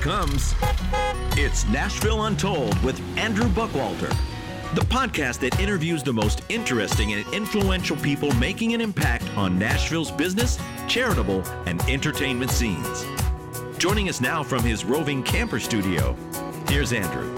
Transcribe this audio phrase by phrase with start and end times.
[0.00, 0.54] comes.
[1.36, 4.14] It's Nashville Untold with Andrew Buckwalter,
[4.74, 10.12] the podcast that interviews the most interesting and influential people making an impact on Nashville's
[10.12, 13.04] business, charitable, and entertainment scenes.
[13.78, 16.16] Joining us now from his roving camper studio,
[16.68, 17.34] here's Andrew.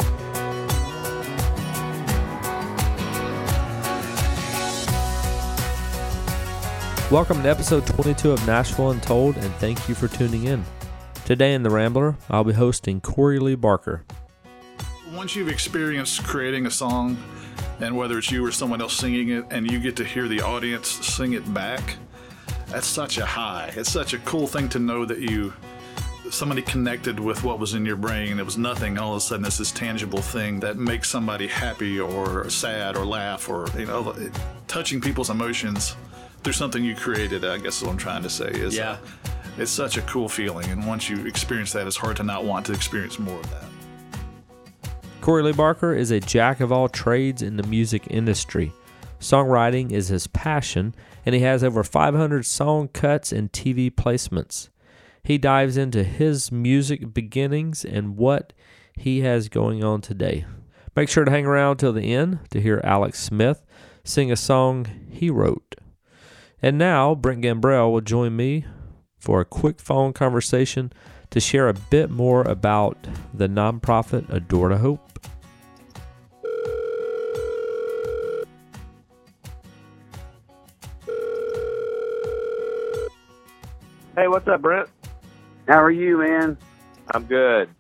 [7.11, 10.65] Welcome to episode 22 of Nashville Untold, and thank you for tuning in.
[11.31, 14.03] Today in The Rambler, I'll be hosting Corey Lee Barker.
[15.15, 17.17] Once you've experienced creating a song,
[17.79, 20.41] and whether it's you or someone else singing it, and you get to hear the
[20.41, 21.99] audience sing it back,
[22.67, 23.73] that's such a high.
[23.77, 25.53] It's such a cool thing to know that you
[26.31, 28.41] somebody connected with what was in your brain.
[28.41, 28.99] It was nothing.
[28.99, 33.07] All of a sudden, it's this tangible thing that makes somebody happy or sad or
[33.07, 34.17] laugh or you know,
[34.67, 35.95] touching people's emotions
[36.43, 37.45] through something you created.
[37.45, 38.91] I guess is what I'm trying to say is Yeah.
[38.91, 38.97] uh,
[39.61, 40.71] it's such a cool feeling.
[40.71, 43.65] And once you experience that, it's hard to not want to experience more of that.
[45.21, 48.73] Corey Lee Barker is a jack of all trades in the music industry.
[49.21, 50.95] Songwriting is his passion,
[51.27, 54.71] and he has over 500 song cuts and TV placements.
[55.23, 58.55] He dives into his music beginnings and what
[58.97, 60.47] he has going on today.
[60.97, 63.63] Make sure to hang around till the end to hear Alex Smith
[64.05, 65.75] sing a song he wrote.
[66.63, 68.65] And now, Brent Gambrell will join me
[69.21, 70.93] for a quick phone conversation
[71.31, 72.97] to share a bit more about
[73.33, 75.07] the nonprofit Adore to Hope.
[84.17, 84.89] Hey, what's up, Brent?
[85.69, 86.59] How are you, man?
[87.15, 87.71] I'm good.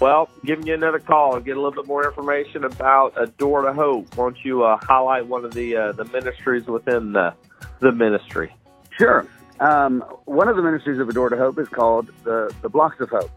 [0.00, 3.62] Well, giving you another call and get a little bit more information about A Door
[3.62, 4.16] to Hope.
[4.16, 7.34] Why don't you uh, highlight one of the uh, the ministries within the
[7.80, 8.54] the ministry?
[8.96, 9.26] Sure.
[9.60, 13.10] Um, one of the ministries of Adore to Hope is called the, the Blocks of
[13.10, 13.30] Hope.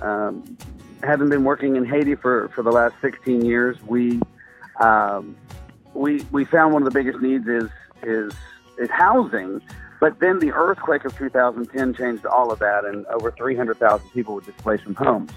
[0.00, 0.58] Um,
[1.04, 4.20] having been working in Haiti for, for the last 16 years, we,
[4.80, 5.36] um,
[5.94, 7.70] we, we found one of the biggest needs is,
[8.02, 8.34] is,
[8.76, 9.62] is housing.
[10.00, 14.40] But then the earthquake of 2010 changed all of that, and over 300,000 people were
[14.40, 15.30] displaced from homes.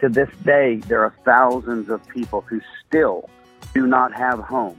[0.00, 3.28] To this day, there are thousands of people who still
[3.74, 4.78] do not have homes.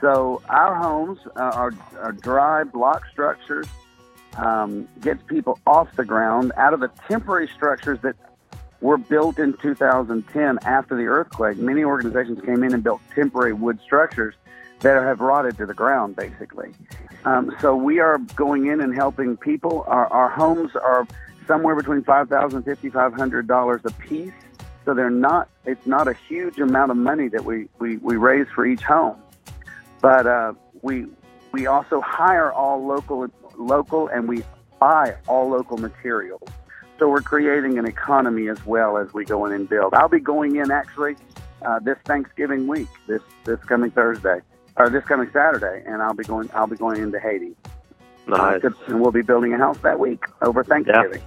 [0.00, 3.66] So our homes uh, are, are dry block structures,
[4.38, 8.16] um, gets people off the ground out of the temporary structures that
[8.80, 11.58] were built in 2010 after the earthquake.
[11.58, 14.34] Many organizations came in and built temporary wood structures
[14.80, 16.72] that have rotted to the ground, basically.
[17.24, 19.84] Um, so we are going in and helping people.
[19.88, 21.06] Our, our homes are
[21.46, 24.32] somewhere between five thousand, fifty five hundred dollars a piece.
[24.84, 25.48] So they're not.
[25.66, 29.20] It's not a huge amount of money that we we, we raise for each home
[30.00, 31.06] but uh, we
[31.52, 33.24] we also hire all local
[33.58, 34.42] local and we
[34.80, 36.42] buy all local materials.
[36.98, 39.94] So we're creating an economy as well as we go in and build.
[39.94, 41.16] I'll be going in actually
[41.62, 44.40] uh, this Thanksgiving week, this this coming Thursday
[44.76, 47.54] or this coming Saturday, and I'll be going I'll be going into Haiti.
[48.26, 51.22] Nice, Uh, and we'll be building a house that week over Thanksgiving.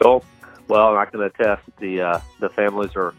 [0.00, 0.24] cool.
[0.68, 3.14] Well, I can attest the uh, the families are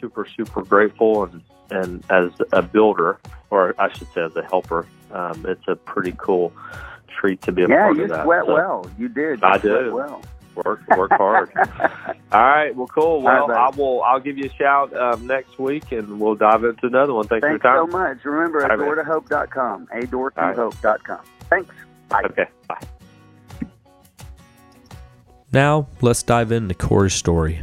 [0.00, 3.18] super super grateful, and and as a builder,
[3.50, 6.52] or I should say as a helper, um, it's a pretty cool
[7.20, 8.24] treat to be a Yeah, part you of that.
[8.24, 8.90] sweat So well.
[8.98, 9.40] You did.
[9.40, 9.94] You I sweat do.
[9.94, 10.22] well.
[10.64, 11.50] Work work hard.
[12.32, 12.74] All right.
[12.74, 13.22] Well, cool.
[13.22, 14.02] right, Well, I will.
[14.02, 17.26] I'll give you a shout um, next week, and we'll dive into another one.
[17.28, 17.90] Thanks, Thanks for your time.
[17.92, 18.24] so much.
[18.24, 18.88] Remember, All right, man.
[18.88, 19.88] adoretohope.com.
[19.92, 20.10] All right.
[20.10, 21.18] Adoretohope.com.
[21.48, 21.74] Thanks.
[22.08, 22.22] Bye.
[22.24, 22.46] Okay.
[22.68, 22.80] Bye.
[25.52, 27.62] Now, let's dive into Corey's story.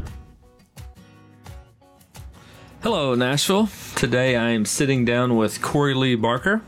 [2.83, 3.69] Hello, Nashville.
[3.95, 6.61] Today I am sitting down with Corey Lee Barker,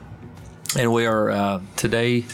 [0.78, 2.26] and we are uh, today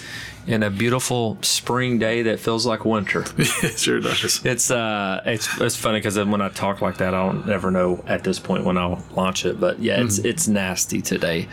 [0.47, 3.25] in a beautiful spring day that feels like winter.
[3.37, 4.45] it sure does.
[4.45, 8.03] It's uh, it's it's funny because when I talk like that, I don't ever know
[8.07, 9.59] at this point when I'll launch it.
[9.59, 11.47] But yeah, it's it's nasty today.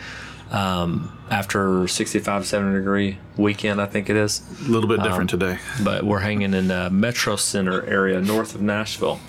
[0.51, 5.57] Um, after 65, 70 degree weekend, I think it is A little bit different today.
[5.83, 9.19] but we're hanging in the Metro Center area north of Nashville.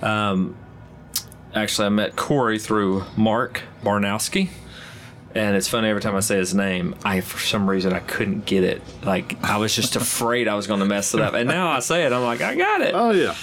[0.00, 0.56] Um,
[1.54, 4.48] actually, I met Corey through Mark Barnowski.
[5.34, 8.46] And it's funny every time I say his name, I for some reason I couldn't
[8.46, 8.82] get it.
[9.02, 11.34] Like I was just afraid I was going to mess it up.
[11.34, 12.94] And now I say it, I'm like, I got it.
[12.94, 13.34] Oh yeah,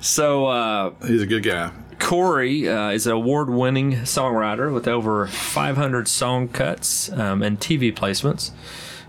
[0.00, 1.72] So uh, he's a good guy.
[1.98, 8.50] Corey uh, is an award-winning songwriter with over 500 song cuts um, and TV placements.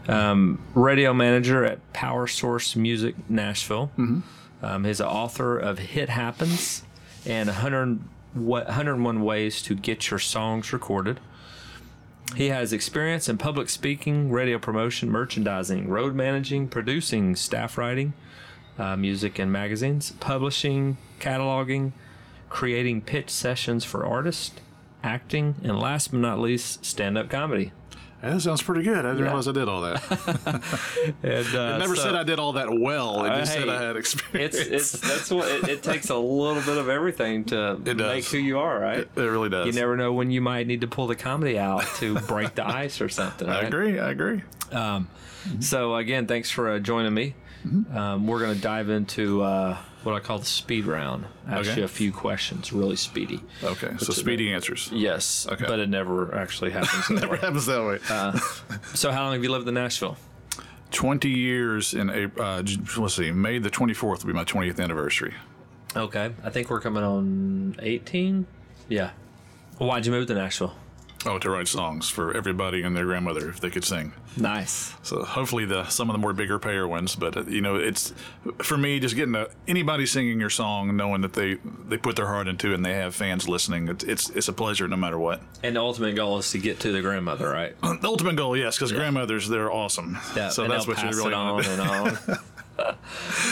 [0.08, 3.92] Um, radio manager at Power Source Music Nashville.
[4.62, 6.84] Um, he's an author of "Hit Happens"
[7.26, 8.00] and 100,
[8.34, 11.20] 101 Ways to Get Your Songs Recorded.
[12.34, 18.14] He has experience in public speaking, radio promotion, merchandising, road managing, producing, staff writing,
[18.78, 21.94] uh, music and magazines, publishing, cataloging,
[22.50, 24.54] creating pitch sessions for artists,
[25.04, 27.72] acting, and last but not least, stand-up comedy.
[28.26, 28.98] Yeah, that sounds pretty good.
[29.06, 30.02] I didn't realize I did all that.
[31.24, 33.24] And, uh, It never so- said I did all that well.
[33.26, 34.56] It just Uh, said I had experience.
[34.56, 38.26] It's it's that's what it, it takes a little bit of everything to It make
[38.26, 39.00] who you are, right?
[39.00, 39.68] it really does.
[39.68, 42.68] You never know when you might need to pull the comedy out to break the
[42.68, 43.48] ice or something.
[43.58, 44.00] I agree.
[44.00, 44.42] I agree.
[45.60, 47.36] So again, thanks for uh, joining me.
[47.66, 47.98] Mm-hmm.
[47.98, 51.26] Um, we're going to dive into uh, what I call the speed round.
[51.48, 51.80] Ask Okay.
[51.80, 53.42] you a few questions, really speedy.
[53.64, 54.90] Okay, so speedy answers.
[54.94, 55.66] Yes, Okay.
[55.68, 57.10] but it never actually happens.
[57.10, 57.40] Never way.
[57.40, 58.00] happens that way.
[58.10, 58.38] Uh,
[58.94, 60.18] So how long have you lived in Nashville?
[60.92, 62.46] 20 years in April.
[62.46, 62.64] Uh,
[62.98, 65.34] let's see, May the 24th will be my 20th anniversary.
[65.96, 68.46] Okay, I think we're coming on 18.
[68.90, 69.12] Yeah.
[69.78, 70.76] Why'd you move to Nashville?
[71.26, 74.14] Oh, to write songs for everybody and their grandmother if they could sing.
[74.38, 74.94] Nice.
[75.02, 77.16] So hopefully the some of the more bigger payer ones.
[77.16, 78.14] But uh, you know, it's
[78.60, 81.56] for me just getting a, anybody singing your song, knowing that they
[81.88, 83.88] they put their heart into it and they have fans listening.
[83.88, 85.42] It's it's, it's a pleasure no matter what.
[85.64, 87.76] And the ultimate goal is to get to the grandmother, right?
[88.06, 90.18] The ultimate goal, yes, because grandmothers they're awesome.
[90.36, 90.50] Yeah.
[90.50, 91.82] so and that's what you're really on want to do.
[91.82, 92.40] and on.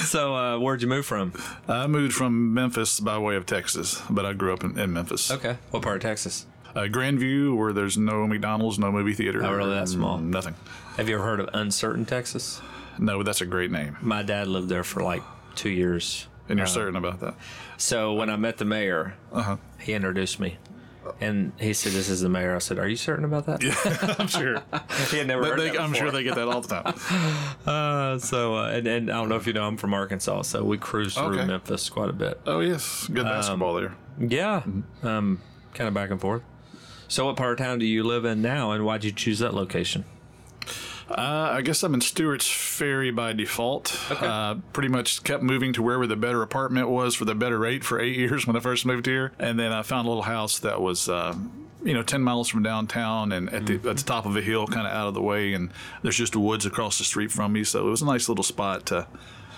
[0.06, 1.34] so uh, where'd you move from?
[1.68, 5.32] I moved from Memphis by way of Texas, but I grew up in, in Memphis.
[5.32, 5.58] Okay.
[5.72, 6.46] What part of Texas?
[6.76, 9.44] Uh, Grandview, where there's no McDonald's, no movie theater.
[9.46, 9.76] Oh, really?
[9.76, 10.18] That small?
[10.18, 10.56] Nothing.
[10.98, 12.62] Have you ever heard of Uncertain Texas?
[13.00, 15.24] No, that's a great name, My dad lived there for like
[15.56, 16.28] two years.
[16.50, 17.36] and you're certain about that.
[17.78, 19.58] So when I met the mayor, Uh-huh.
[19.80, 20.58] he introduced me.
[21.20, 24.16] And he said, "This is the mayor." I said, "Are you certain about that?" Yeah,
[24.20, 24.62] I'm sure.
[25.12, 26.94] he had never heard They- that I'm sure they get that all the time.
[27.68, 30.64] Uh, so, uh, and, and I don't know if you know, I'm from Arkansas, so
[30.64, 31.46] we cruise through Okay.
[31.46, 32.40] Memphis quite a bit.
[32.46, 33.96] Oh yes, good basketball there.
[34.20, 35.08] Yeah, Mm-hmm.
[35.08, 35.42] um,
[35.74, 36.42] kind of back and forth.
[37.14, 39.54] So, what part of town do you live in now, and why'd you choose that
[39.54, 40.04] location?
[41.08, 43.96] Uh, I guess I'm in Stewart's Ferry by default.
[44.10, 47.84] Uh, pretty much kept moving to wherever the better apartment was for the better rate
[47.84, 50.58] for eight years when I first moved here, and then I found a little house
[50.58, 51.08] that was.
[51.08, 51.36] Uh,
[51.84, 54.66] you know, ten miles from downtown, and at the, at the top of a hill,
[54.66, 55.70] kind of out of the way, and
[56.02, 57.64] there's just woods across the street from me.
[57.64, 59.06] So it was a nice little spot to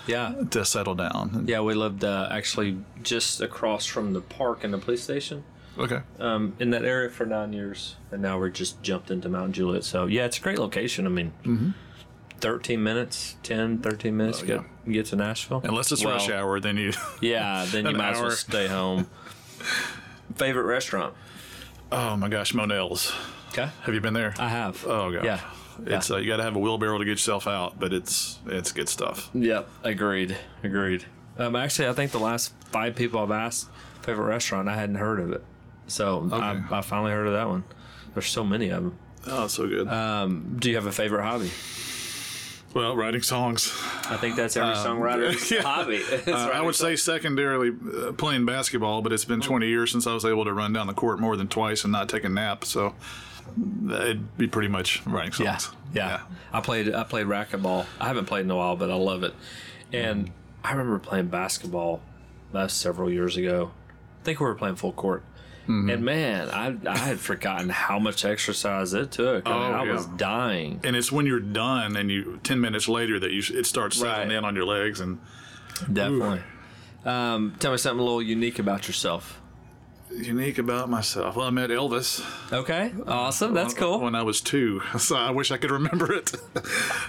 [0.06, 1.46] Yeah, to settle down.
[1.48, 5.44] yeah, we lived uh, actually just across from the park and the police station.
[5.78, 6.00] Okay.
[6.20, 9.84] um, in that area for nine years, and now we're just jumped into Mount Juliet.
[9.84, 11.06] So yeah, it's a great location.
[11.06, 11.74] I mean,
[12.40, 14.92] 13 minutes, 10, 13 minutes, Oh, get, yeah.
[14.92, 15.60] get to Nashville.
[15.64, 16.92] Unless it's Well, rush hour, then you.
[17.20, 19.06] Yeah, then you might as well stay home.
[20.34, 21.14] Favorite restaurant?
[21.92, 23.12] oh my gosh, Monell's.
[23.50, 24.34] Okay, Have you been there?
[24.38, 24.84] I have.
[24.86, 25.24] Oh gosh.
[25.24, 25.40] Yeah.
[25.86, 28.72] It's uh, you got to have a wheelbarrow to get yourself out, but it's it's
[28.72, 29.28] good stuff.
[29.34, 31.04] Yep, agreed, agreed.
[31.38, 33.68] Um, actually, I think the last five people I've asked
[34.02, 35.44] favorite restaurant, I hadn't heard of it,
[35.86, 37.64] so I, I finally heard of that one.
[38.14, 38.98] There's so many of them.
[39.26, 39.88] Oh, so good.
[39.88, 41.50] Um, do you have a favorite hobby?
[42.74, 43.72] well, writing songs.
[44.10, 45.62] I think that's every songwriter's yeah.
[45.62, 46.02] hobby.
[46.26, 50.12] Uh, I would say secondarily uh, playing basketball, but it's been 20 years since I
[50.12, 52.64] was able to run down the court more than twice and not take a nap.
[52.66, 52.94] So
[53.90, 55.76] it'd be pretty much writing Yeah, songs.
[55.94, 56.20] yeah.
[56.52, 57.86] I played I played racquetball.
[58.00, 59.34] I haven't played in a while, but I love it.
[59.92, 60.30] And
[60.62, 62.02] I remember playing basketball
[62.52, 63.70] uh, several years ago.
[64.20, 65.24] I think we were playing full court.
[65.66, 65.90] Mm-hmm.
[65.90, 69.46] And man, I I had forgotten how much exercise it took.
[69.48, 69.92] I, mean, Oh, I yeah.
[69.92, 70.80] was dying.
[70.84, 74.28] And it's when you're done and you 10 minutes later that you it starts settling
[74.28, 74.36] Right.
[74.38, 75.18] in on your legs and
[75.92, 76.42] Definitely.
[77.04, 79.40] Um, tell me something a little unique about yourself.
[80.10, 81.36] unique about myself.
[81.36, 83.52] Well, I met Elvis Okay, awesome.
[83.54, 84.00] That's cool.
[84.00, 86.32] when I was two, so I wish I could remember it.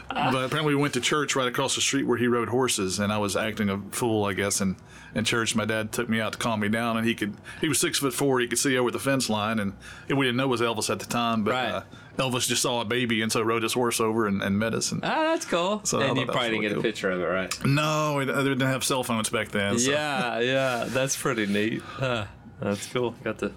[0.10, 3.14] but apparently, we went to church right across the street where he rode horses, and
[3.14, 4.76] I was acting a fool, I guess, in,
[5.18, 5.56] in church.
[5.56, 8.00] My dad took me out to calm me down, and he could he was six
[8.00, 9.74] foot four, he could see over the fence line, and
[10.10, 11.72] we didn't know it was Elvis at the time, but Right.
[11.72, 11.82] uh,
[12.18, 14.92] Elvis just saw a baby, and so rode his horse over and, and met us.
[14.92, 15.82] And Ah, that's cool.
[15.84, 17.66] So and you probably didn't get really a picture of it, right?
[17.66, 19.78] no, they didn't have cell phones back then.
[19.78, 19.92] So.
[19.92, 21.82] Yeah, yeah, that's pretty neat.
[21.98, 22.26] Huh,
[22.62, 23.12] that's cool.
[23.24, 23.52] Got the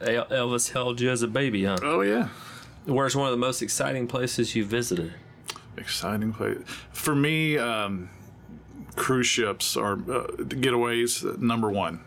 [0.00, 1.78] Elvis held you as a baby, huh?
[1.82, 2.28] Oh yeah.
[2.84, 5.14] Where's one of the most exciting places you visited?
[5.78, 6.58] Exciting place
[6.92, 7.56] for me.
[7.56, 8.10] Um,
[8.96, 12.00] cruise ships are uh, getaways number one.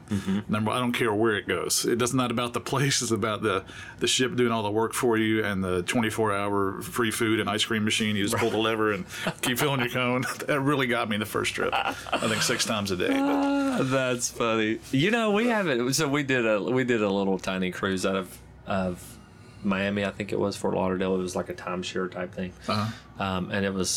[0.48, 1.86] Number I don't care where it goes.
[1.86, 3.01] It does not about the place.
[3.01, 3.63] It's about the
[4.00, 7.50] the ship doing all the work for you and the 24 hour free food and
[7.50, 8.15] ice cream machine.
[8.15, 9.06] You just pull the lever and
[9.41, 10.25] keep filling your cone.
[10.48, 11.74] That really got me the first trip.
[11.74, 13.08] I think six times a day.
[13.82, 14.79] That's funny.
[14.91, 15.94] You know, we haven't.
[15.94, 19.17] So we did a we did a little tiny cruise out of of
[19.63, 20.06] Miami.
[20.06, 21.15] I think it was Fort Lauderdale.
[21.15, 23.24] It was like a timeshare type thing, uh-huh.
[23.24, 23.89] um, and it was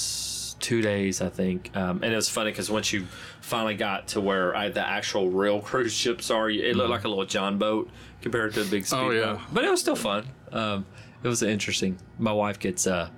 [0.60, 1.74] two days, I think.
[1.76, 3.06] Um, and it was funny because once you
[3.40, 7.08] finally got to where I, the actual real cruise ships are, it looked like a
[7.08, 7.90] little John boat
[8.22, 9.12] compared to a big speedboat.
[9.12, 9.40] Oh, yeah.
[9.52, 10.26] but it was still fun.
[10.52, 10.86] Um,
[11.22, 11.98] it was interesting.
[12.18, 13.10] My wife gets uh,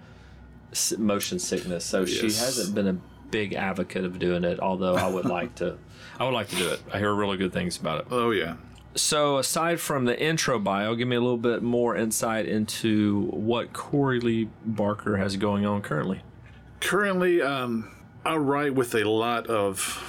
[0.99, 2.97] motion sickness, so she hasn't been a
[3.31, 4.61] big advocate of doing it.
[4.61, 5.79] Although I would like to,
[6.19, 6.81] I would like to do it.
[6.93, 8.07] I hear really good things about it.
[8.11, 8.57] Oh yeah.
[8.95, 13.73] So, aside from the intro bio, give me a little bit more insight into what
[13.73, 16.21] Corey Lee Barker has going on currently.
[16.83, 17.91] Currently, um,
[18.25, 20.03] I write with a lot of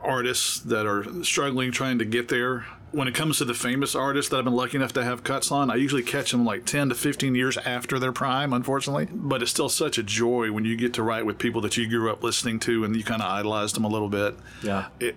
[0.00, 2.64] artists that are struggling trying to get there.
[2.92, 5.50] When it comes to the famous artists that I've been lucky enough to have cuts
[5.50, 9.08] on, I usually catch them like 10 to 15 years after their prime, unfortunately.
[9.10, 11.88] But it's still such a joy when you get to write with people that you
[11.88, 14.36] grew up listening to and you kind of idolized them a little bit.
[14.62, 14.88] Yeah.
[15.00, 15.16] It,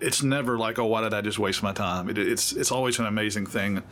[0.00, 2.08] it's never like, oh, why did I just waste my time?
[2.08, 3.82] It, it's it's always an amazing thing,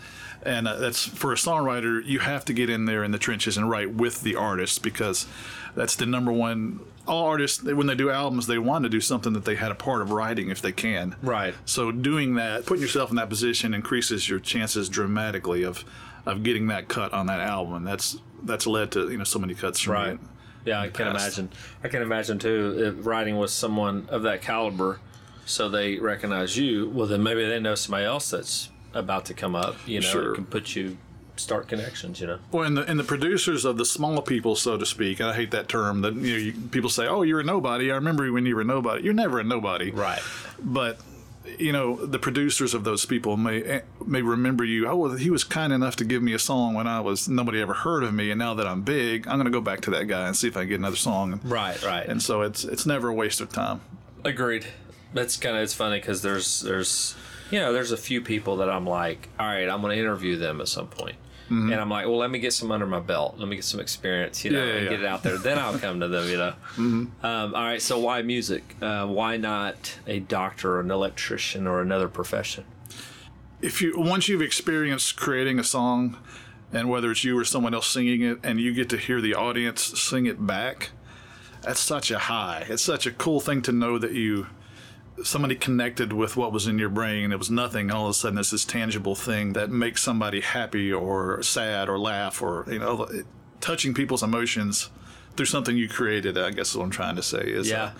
[0.43, 2.05] and uh, that's for a songwriter.
[2.05, 5.27] You have to get in there in the trenches and write with the artists because
[5.75, 6.81] that's the number one.
[7.07, 9.75] All artists, when they do albums, they want to do something that they had a
[9.75, 11.17] part of writing if they can.
[11.23, 11.55] Right.
[11.67, 15.85] So doing that, putting yourself in that position increases your chances dramatically of
[16.27, 17.75] of getting that cut on that album.
[17.75, 20.13] And that's that's led to you know so many cuts from Right.
[20.15, 20.21] it.
[20.65, 21.39] Yeah, I can past.
[21.39, 21.51] imagine.
[21.83, 24.99] I can imagine too, if writing with someone of that caliber,
[25.45, 26.89] so they recognize you.
[26.89, 29.77] Well, then maybe they know somebody else that's about to come up.
[29.87, 30.33] You know, Sure.
[30.33, 30.97] it can put you
[31.37, 32.21] start connections.
[32.21, 32.39] You know.
[32.53, 35.35] Well, and the and the producers of the small people, so to speak, and I
[35.35, 36.01] hate that term.
[36.03, 38.63] That you know, you, people say, "Oh, you're a nobody." I remember when you were
[38.63, 39.05] a nobody.
[39.05, 40.21] You're never a nobody, Right.
[40.63, 40.99] But
[41.59, 44.89] you know, the producers of those people may eh, may remember you.
[44.89, 47.61] Oh, well, he was kind enough to give me a song when I was nobody
[47.61, 49.91] ever heard of me, and now that I'm big, I'm going to go back to
[49.91, 51.41] that guy and see if I can get another song.
[51.45, 51.81] Right.
[51.83, 52.07] Right.
[52.07, 53.81] And so it's it's never a waste of time.
[54.25, 54.67] Agreed.
[55.13, 57.15] That's kind of it's funny because there's there's
[57.51, 60.37] you know there's a few people that I'm like, all right, I'm going to interview
[60.37, 61.17] them at some point.
[61.49, 63.37] And I'm like, well, let me get some under my belt.
[63.39, 64.91] Let me get some experience, you know, Yeah, yeah, and yeah.
[64.91, 65.37] get it out there.
[65.39, 66.55] Then I'll come to them, you know.
[66.79, 68.77] Um, all right, so why music?
[68.83, 72.65] Uh, why not a doctor or an electrician or another profession?
[73.63, 76.19] if you once you've experienced creating a song
[76.73, 79.33] and whether it's you or someone else singing it and you get to hear the
[79.35, 80.91] audience sing it back
[81.63, 84.47] that's such a high it's such a cool thing to know that you
[85.23, 88.39] somebody connected with what was in your brain it was nothing all of a sudden
[88.39, 93.05] it's this tangible thing that makes somebody happy or sad or laugh or you know
[93.05, 93.25] it,
[93.61, 94.91] touching people's emotions
[95.37, 97.91] through something you created i guess is what i'm trying to say is uh, Yeah.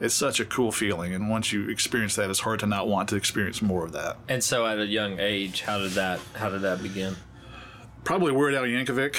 [0.00, 3.10] it's such a cool feeling and once you experience that it's hard to not want
[3.10, 6.48] to experience more of that And so, at a young age, how did that how
[6.48, 7.16] did that begin?
[8.04, 9.16] Probably Weird Al Yankovic.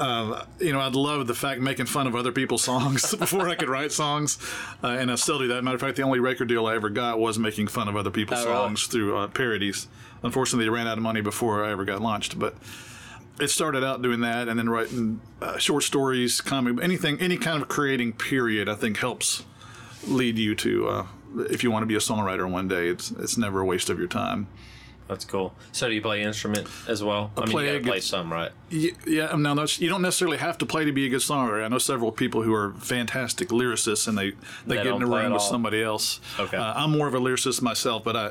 [0.00, 3.54] Um, you know, I'd love the fact making fun of other people's songs before I
[3.54, 4.36] could write songs,
[4.82, 5.62] uh, and I still do that.
[5.62, 8.10] Matter of fact, the only record deal I ever got was making fun of other
[8.10, 8.56] people's Oh, really?
[8.56, 9.86] songs through uh, parodies.
[10.24, 12.56] Unfortunately, they ran out of money before I ever got launched, but
[13.38, 17.62] it started out doing that, and then writing uh, short stories, comic, anything, any kind
[17.62, 18.14] of creating.
[18.14, 19.44] Period, I think helps
[20.08, 20.88] lead you to.
[20.88, 21.06] Uh,
[21.50, 23.98] if you want to be a songwriter one day, it's it's never a waste of
[24.00, 24.48] your time.
[25.08, 25.54] That's cool.
[25.72, 27.30] So, do you play instrument as well?
[27.36, 28.50] I, mean, play you a gotta play some, right?
[28.70, 31.64] Yeah, um, now that's, you don't necessarily have to play to be a good songwriter.
[31.64, 34.36] I know several people who are fantastic lyricists, and they, they,
[34.66, 36.20] They get in a room with somebody else.
[36.40, 36.56] Okay.
[36.56, 38.30] Uh, I'm more of a lyricist myself, but I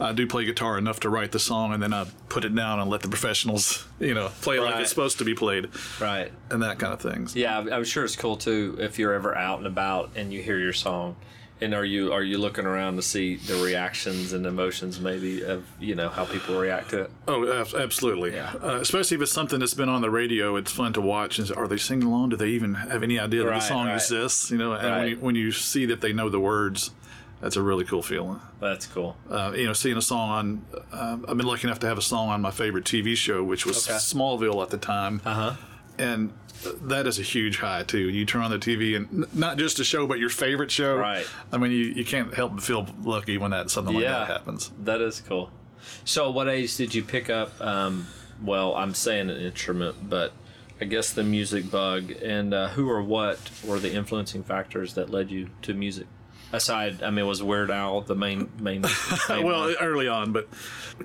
[0.00, 2.78] I do play guitar enough to write the song, and then I put it down
[2.80, 5.68] and let the professionals, you know, play it like it's supposed to be played,
[6.00, 6.30] Right.
[6.50, 7.34] and that kind of things.
[7.34, 10.58] Yeah, I'm sure it's cool too if you're ever out and about and you hear
[10.58, 11.16] your song.
[11.62, 15.64] And are you are you looking around to see the reactions and emotions maybe of
[15.80, 17.10] you know how people react to it?
[17.28, 18.32] Oh, absolutely.
[18.34, 18.52] Yeah.
[18.62, 21.38] Uh, especially if it's something that's been on the radio, it's fun to watch.
[21.38, 22.30] And say, are they singing along?
[22.30, 23.94] Do they even have any idea that the song right.
[23.94, 24.50] exists?
[24.50, 26.90] You know, and when you, when you see that they know the words,
[27.40, 28.40] that's a really cool feeling.
[28.60, 29.16] That's cool.
[29.30, 30.64] uh, you know, seeing a song on.
[30.92, 33.66] Uh, I've been lucky enough to have a song on my favorite TV show, which
[33.66, 33.96] was Okay.
[33.98, 35.54] Smallville at the time, Uh huh.
[36.02, 36.32] And
[36.82, 38.08] that is a huge high too.
[38.08, 40.96] You turn on the TV and not just a show, but your favorite show.
[40.96, 41.26] Right.
[41.52, 44.18] I mean, you, you can't help but feel lucky when that something like Yeah.
[44.20, 44.70] that happens.
[44.84, 45.50] That is cool.
[46.04, 47.60] So, what age did you pick up?
[47.60, 48.06] Um,
[48.42, 50.32] well, I'm saying an instrument, but
[50.80, 52.10] I guess the music bug.
[52.22, 56.06] And uh, who or what were the influencing factors that led you to music?
[56.52, 58.82] Aside, I mean, it was Weird Al the main main?
[58.82, 59.74] main well, one?
[59.80, 60.48] early on, but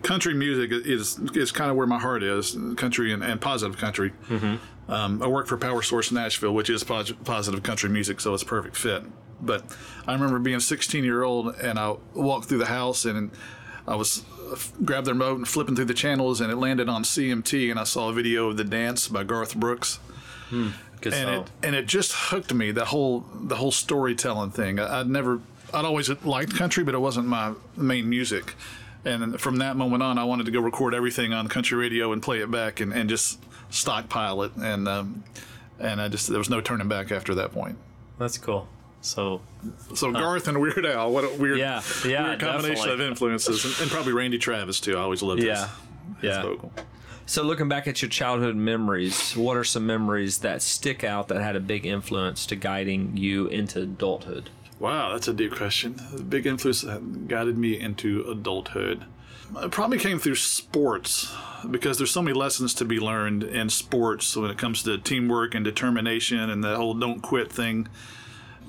[0.03, 2.57] country music is is kind of where my heart is.
[2.75, 4.11] Country and, and positive country.
[4.27, 4.91] Mm-hmm.
[4.91, 8.43] Um, I work for Power Source Nashville, which is pos- positive country music, so it's
[8.43, 9.03] a perfect fit.
[9.41, 9.63] But
[10.07, 13.31] I remember being 16 year old, and I walked through the house, and
[13.87, 14.25] I was
[14.83, 17.83] grabbed the remote and flipping through the channels, and it landed on CMT, and I
[17.83, 19.99] saw a video of the dance by Garth Brooks
[21.01, 24.79] Good and it and it just hooked me the whole the whole storytelling thing.
[24.79, 25.39] I, I'd never
[25.73, 28.55] I'd always liked country, but it wasn't my main music.
[29.05, 32.21] And from that moment on, I wanted to go record everything on country radio and
[32.21, 33.39] play it back and, and just
[33.69, 34.53] stockpile it.
[34.55, 35.23] And um,
[35.79, 37.77] and I just there was no turning back after that point.
[38.17, 38.67] That's cool.
[39.01, 39.41] So
[39.93, 42.93] So Garth and Weird Al, what a weird, Yeah, yeah, weird combination definitely.
[43.05, 44.97] of influences, and, and probably Randy Travis too.
[44.97, 45.67] I always loved Yeah,
[46.15, 46.41] his, his yeah.
[46.41, 46.71] vocal.
[47.29, 51.41] So looking back at your childhood memories, what are some memories that stick out that
[51.41, 54.49] had a big influence to guiding you into adulthood?
[54.79, 55.99] Wow, that's a deep question.
[56.13, 59.03] The big influence that guided me into adulthood.
[59.57, 61.35] It probably came through sports
[61.69, 65.53] because there's so many lessons to be learned in sports when it comes to teamwork
[65.53, 67.89] and determination and the whole don't quit thing.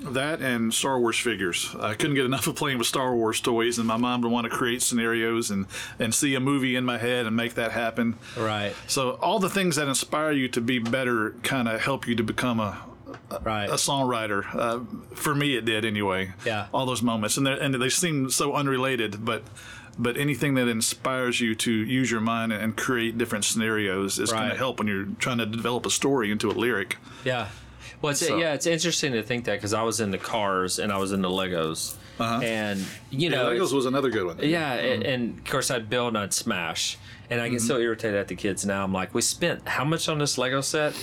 [0.00, 1.74] That and Star Wars figures.
[1.78, 4.44] I couldn't get enough of playing with Star Wars toys, and my mom would want
[4.44, 5.66] to create scenarios and,
[5.98, 8.16] and see a movie in my head and make that happen.
[8.36, 8.74] Right.
[8.86, 12.22] So, all the things that inspire you to be better kind of help you to
[12.22, 12.80] become a,
[13.42, 13.68] Right.
[13.68, 14.44] a songwriter.
[14.54, 14.80] Uh,
[15.14, 16.32] for me, it did anyway.
[16.46, 16.66] Yeah.
[16.72, 19.42] All those moments, and they and they seem so unrelated, but
[19.98, 24.48] but anything that inspires you to use your mind and create different scenarios is going
[24.50, 26.96] to help when you're trying to develop a story into a lyric.
[27.24, 27.48] Yeah.
[28.00, 30.92] Well, it's, So- yeah, it's interesting to think that because I was into cars and
[30.92, 33.50] I was into Legos, and you know, Uh-huh.
[33.52, 34.38] yeah, Legos was another good one.
[34.40, 36.96] Yeah, and, and of course I'd build and I'd smash,
[37.30, 38.84] and I get so irritated at the kids now.
[38.84, 40.94] I'm like, we spent how much on this Lego set,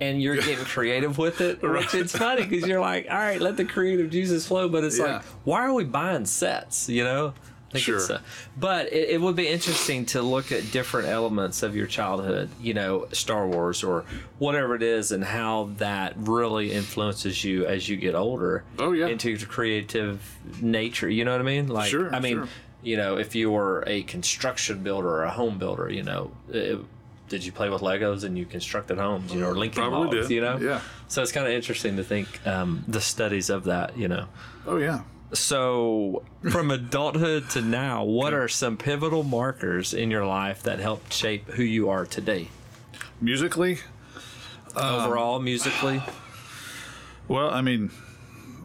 [0.00, 3.56] and you're getting creative with it, which it's funny because you're like, all right, let
[3.56, 5.04] the creative juices flow, but it's Yeah.
[5.16, 6.88] like, why are we buying sets?
[6.88, 7.34] You know.
[7.72, 8.16] Think it's, Sure.
[8.16, 8.20] uh,
[8.58, 12.74] but it, it would be interesting to look at different elements of your childhood, you
[12.74, 14.04] know, Star Wars or
[14.38, 18.62] whatever it is, and how that really influences you as you get older.
[18.78, 19.06] Oh, yeah.
[19.06, 21.08] into your creative nature.
[21.08, 21.68] You know what I mean?
[21.68, 22.48] Like, Sure, I mean, sure.
[22.82, 26.78] you know, if you were a construction builder or a home builder, you know, it,
[27.30, 30.28] did you play with Legos and you constructed homes, you know, or Lincoln Probably logs,
[30.28, 30.58] did, you know?
[30.58, 30.82] yeah.
[31.08, 34.26] So it's kind of interesting to think um, the studies of that, you know.
[34.66, 35.00] Oh yeah.
[35.32, 41.12] So from adulthood to now, what are some pivotal markers in your life that helped
[41.12, 42.48] shape who you are today?
[43.20, 43.78] Musically,
[44.76, 46.02] Overall, musically?
[47.28, 47.90] Well, I mean,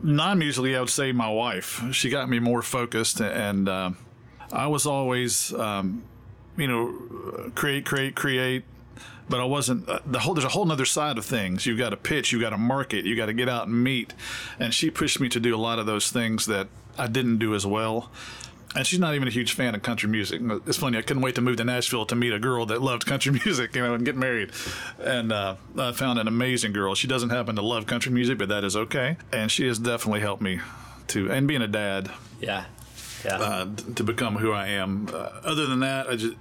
[0.02, 1.84] non-musically, I would say my wife.
[1.92, 3.92] She got me more focused, and uh,
[4.52, 6.04] I was always, um,
[6.56, 8.64] you know, create, create, create.
[9.30, 10.34] But I wasn't uh, the whole.
[10.34, 11.66] There's a whole other side of things.
[11.66, 12.32] You got to pitch.
[12.32, 13.04] You got to market.
[13.06, 14.14] You got to get out and meet.
[14.60, 16.68] And she pushed me to do a lot of those things that
[16.98, 18.10] I didn't do as well.
[18.76, 20.40] And she's not even a huge fan of country music.
[20.68, 20.98] It's funny.
[20.98, 23.76] I couldn't wait to move to Nashville to meet a girl that loved country music,
[23.76, 24.52] you know, and get married.
[25.00, 26.94] And uh, I found an amazing girl.
[26.94, 29.18] She doesn't happen to love country music, but that is okay.
[29.34, 30.60] And she has definitely helped me
[31.08, 32.66] to, and being a dad, Yeah.
[33.26, 33.38] Yeah.
[33.40, 35.08] uh, to become who I am.
[35.12, 36.36] Uh, other than that, I just.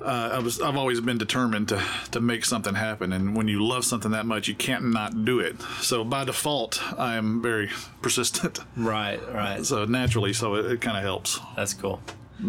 [0.00, 0.60] Uh, I was.
[0.60, 4.26] I've always been determined to to make something happen, and when you love something that
[4.26, 5.60] much, you can't not do it.
[5.80, 7.70] So by default, I am very
[8.02, 8.58] persistent.
[8.76, 9.64] right, right.
[9.64, 11.38] So naturally, so it, it kind of helps.
[11.56, 12.00] That's cool.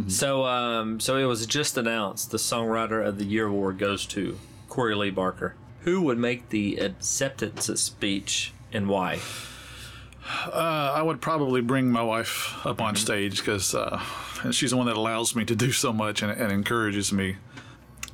[0.07, 4.39] So, um, so it was just announced the Songwriter of the Year award goes to
[4.67, 5.53] Corey Lee Barker.
[5.81, 9.19] Who would make the acceptance speech and why?
[10.25, 14.01] Uh, I would probably bring my wife up on stage because uh,
[14.51, 17.37] she's the one that allows me to do so much and, and encourages me.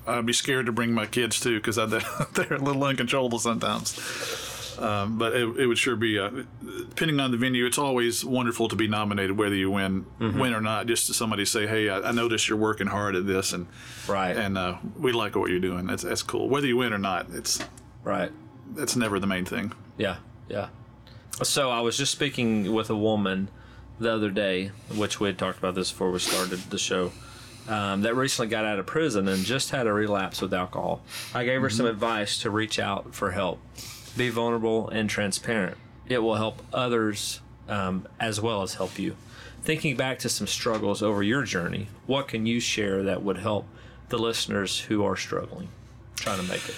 [0.07, 1.75] I'd be scared to bring my kids too because
[2.33, 3.97] they're a little uncontrollable sometimes.
[4.79, 6.29] Um, but it, it would sure be, uh,
[6.89, 10.61] depending on the venue, it's always wonderful to be nominated, whether you win, win or
[10.61, 10.87] not.
[10.87, 13.67] Just to somebody say, "Hey, I, I noticed you're working hard at this, and
[14.07, 15.85] Right, and uh, we like what you're doing.
[15.85, 16.47] That's that's cool.
[16.47, 17.59] Whether you win or not, it's
[18.05, 18.31] right.
[18.73, 19.73] that's never the main thing.
[19.97, 20.15] Yeah,
[20.47, 20.69] yeah.
[21.43, 23.49] So I was just speaking with a woman
[23.99, 27.11] the other day, which we had talked about this before we started the show,
[27.67, 31.01] um, that recently got out of prison and just had a relapse with alcohol.
[31.33, 33.59] I gave her some advice to reach out for help,
[34.17, 35.77] be vulnerable and transparent.
[36.07, 39.15] It will help others um, as well as help you.
[39.61, 43.67] Thinking back to some struggles over your journey, what can you share that would help
[44.07, 45.69] the listeners who are struggling,
[46.15, 46.75] trying to make it?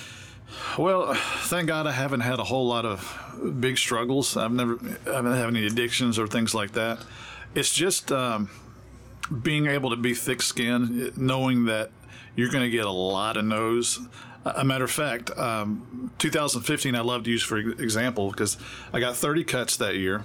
[0.77, 4.37] Well, thank God I haven't had a whole lot of big struggles.
[4.37, 6.99] I've never, I haven't had any addictions or things like that.
[7.55, 8.49] It's just um,
[9.41, 11.91] being able to be thick-skinned, knowing that
[12.35, 13.99] you're going to get a lot of no's.
[14.43, 18.57] A matter of fact, um, 2015 I love to use for example because
[18.91, 20.23] I got 30 cuts that year.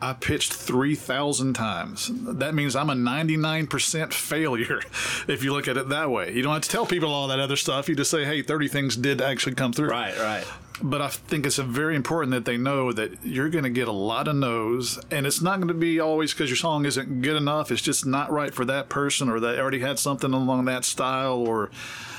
[0.00, 2.10] I pitched 3,000 times.
[2.14, 4.80] That means I'm a 99% failure
[5.28, 6.32] if you look at it that way.
[6.32, 7.88] You don't have to tell people all that other stuff.
[7.88, 9.90] You just say, hey, 30 things did actually come through.
[9.90, 10.46] Right, right.
[10.80, 13.92] But I think it's very important that they know that you're going to get a
[13.92, 17.36] lot of no's, and it's not going to be always because your song isn't good
[17.36, 17.72] enough.
[17.72, 21.38] It's just not right for that person, or they already had something along that style,
[21.38, 21.70] or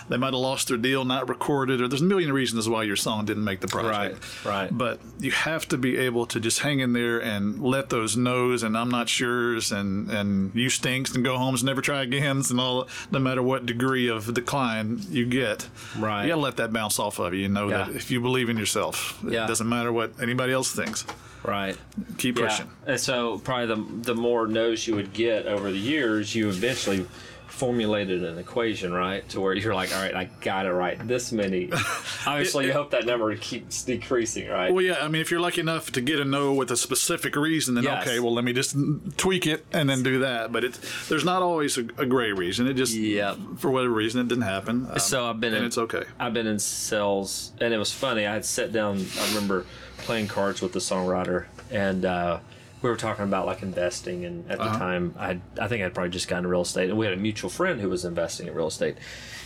[0.10, 2.96] they might have lost their deal, not recorded, or there's a million reasons why your
[2.96, 4.24] song didn't make the project.
[4.44, 4.70] Right, right.
[4.78, 8.64] But you have to be able to just hang in there and let those no's
[8.64, 12.52] and I'm not sure's and, and you stinks and go homes and never try agains
[12.52, 15.68] and all, no matter what degree of decline you get.
[15.98, 16.24] Right.
[16.24, 17.84] You got to let that bounce off of you and know Yeah.
[17.86, 19.46] that if you believe in yourself, Yeah.
[19.46, 21.06] it doesn't matter what anybody else thinks.
[21.44, 21.78] Right.
[22.18, 22.66] Keep pushing.
[22.86, 22.92] Yeah.
[22.94, 27.06] And so probably the the more no's you would get over the years, you eventually
[27.50, 29.28] formulated an equation, right?
[29.30, 31.70] To where you're like, all right, I gotta write this many.
[32.26, 34.74] Obviously, you hope that number keeps decreasing, right?
[34.74, 34.98] Well, yeah.
[35.02, 37.84] I mean, if you're lucky enough to get a no with a specific reason, then
[37.84, 38.08] Yes.
[38.08, 38.76] okay, well, let me just
[39.18, 40.52] tweak it and then do that.
[40.52, 42.68] But it's there's not always a, a gray reason.
[42.68, 43.38] It just Yep.
[43.58, 44.88] for whatever reason it didn't happen.
[44.92, 46.04] Um, So I've been and in, it's okay.
[46.20, 48.26] I've been in sales, and it was funny.
[48.28, 49.06] I had sat down.
[49.20, 49.66] I remember
[50.00, 52.40] playing cards with the songwriter, and uh,
[52.82, 54.26] we were talking about like investing.
[54.26, 54.80] And at the uh-huh.
[54.80, 57.18] time, I I think I'd probably just gotten into real estate, and we had a
[57.18, 58.98] mutual friend who was investing in real estate,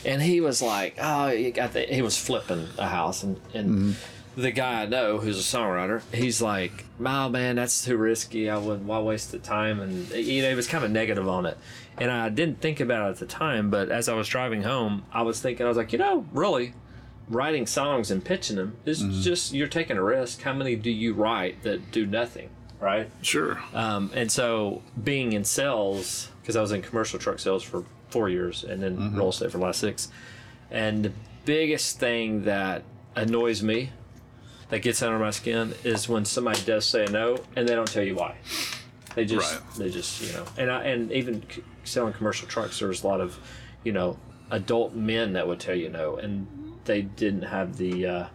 [0.05, 3.69] and he was like, "Oh, he got the, he was flipping a house, and and."
[3.69, 3.91] Mm-hmm.
[4.35, 8.49] The guy I know, who's a songwriter, he's like, "Oh man, that's too risky.
[8.49, 8.87] I wouldn't.
[8.87, 11.55] Why waste the time?" And you know, he was kind of negative on it,
[11.99, 13.69] and I didn't think about it at the time.
[13.69, 16.73] But as I was driving home, I was thinking, I was like, you know, really,
[17.29, 19.21] writing songs and pitching them is mm-hmm.
[19.21, 20.41] just you're taking a risk.
[20.41, 22.49] How many do you write that do nothing,
[22.83, 23.09] right?
[23.21, 23.59] Sure.
[23.73, 28.29] Um, and so being in sales, because I was in commercial truck sales for four
[28.29, 30.09] years and then real estate for the last six,
[30.69, 31.11] and the
[31.45, 32.83] biggest thing that
[33.15, 33.91] annoys me,
[34.69, 38.03] that gets under my skin, is when somebody does say no and they don't tell
[38.03, 38.35] you why.
[39.15, 39.75] They just, Right.
[39.77, 41.43] they just, you know, and I, and even
[41.83, 43.37] selling commercial trucks, there was a lot of,
[43.83, 44.17] you know,
[44.51, 46.47] adult men that would tell you no, and
[46.85, 48.25] they didn't have the, uh,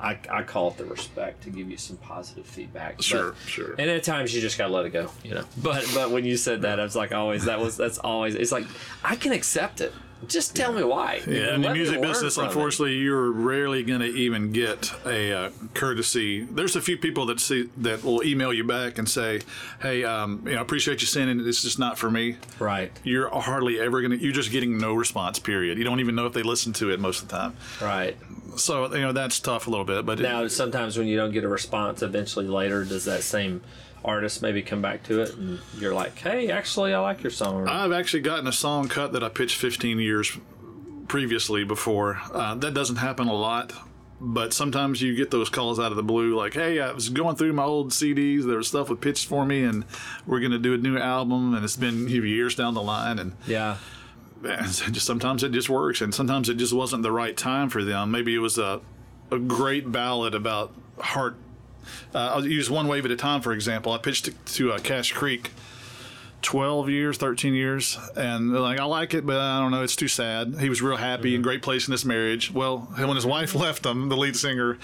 [0.00, 2.96] I, I call it the respect to give you some positive feedback.
[2.98, 3.72] But- Sure, sure.
[3.78, 5.44] and at times you just gotta let it go, you know.
[5.56, 8.52] But but when you said that, I was like, always that was that's always it's
[8.52, 8.66] like
[9.02, 9.92] I can accept it.
[10.26, 11.22] Just tell me why.
[11.26, 12.46] Yeah, in the music business, from it.
[12.48, 16.42] unfortunately, you're rarely going to even get a uh, courtesy.
[16.42, 19.40] There's a few people that see that will email you back and say,
[19.80, 21.46] "Hey, um, you know, I appreciate you sending it.
[21.46, 24.22] It's just not for me." Right, You're hardly ever going to.
[24.22, 25.38] You're just getting no response.
[25.38, 25.78] Period.
[25.78, 27.56] You don't even know if they listen to it most of the time.
[27.80, 28.16] right.
[28.56, 30.04] So you know that's tough a little bit.
[30.04, 33.60] But it- Now sometimes when you don't get a response, eventually later does that same
[34.08, 37.68] artist maybe come back to it and you're like, hey, actually I like your song.
[37.68, 40.36] I've actually gotten a song cut that I pitched 15 years
[41.06, 42.20] previously before.
[42.32, 43.72] Uh, that doesn't happen a lot,
[44.20, 47.36] but sometimes you get those calls out of the blue, like, "Hey, I was going
[47.36, 48.44] through my old CDs.
[48.44, 49.84] There was stuff was pitched for me, and
[50.26, 53.32] we're going to do a new album, and it's been years down the line, and."
[53.46, 53.78] yeah,
[54.44, 57.82] and just sometimes it just works, and sometimes it just wasn't the right time for
[57.84, 58.10] them.
[58.10, 58.80] Maybe it was a
[59.30, 61.36] a great ballad about heart.
[62.14, 63.92] Uh, I'll use one wave at a time, for example.
[63.92, 65.50] I pitched it to uh, Cash Creek.
[66.40, 69.96] 12 years, 13 years, and they're like, I like it, but I don't know, it's
[69.96, 70.54] too sad.
[70.60, 72.52] He was real happy and great place in his marriage.
[72.52, 74.78] Well, when his wife left him, the lead singer,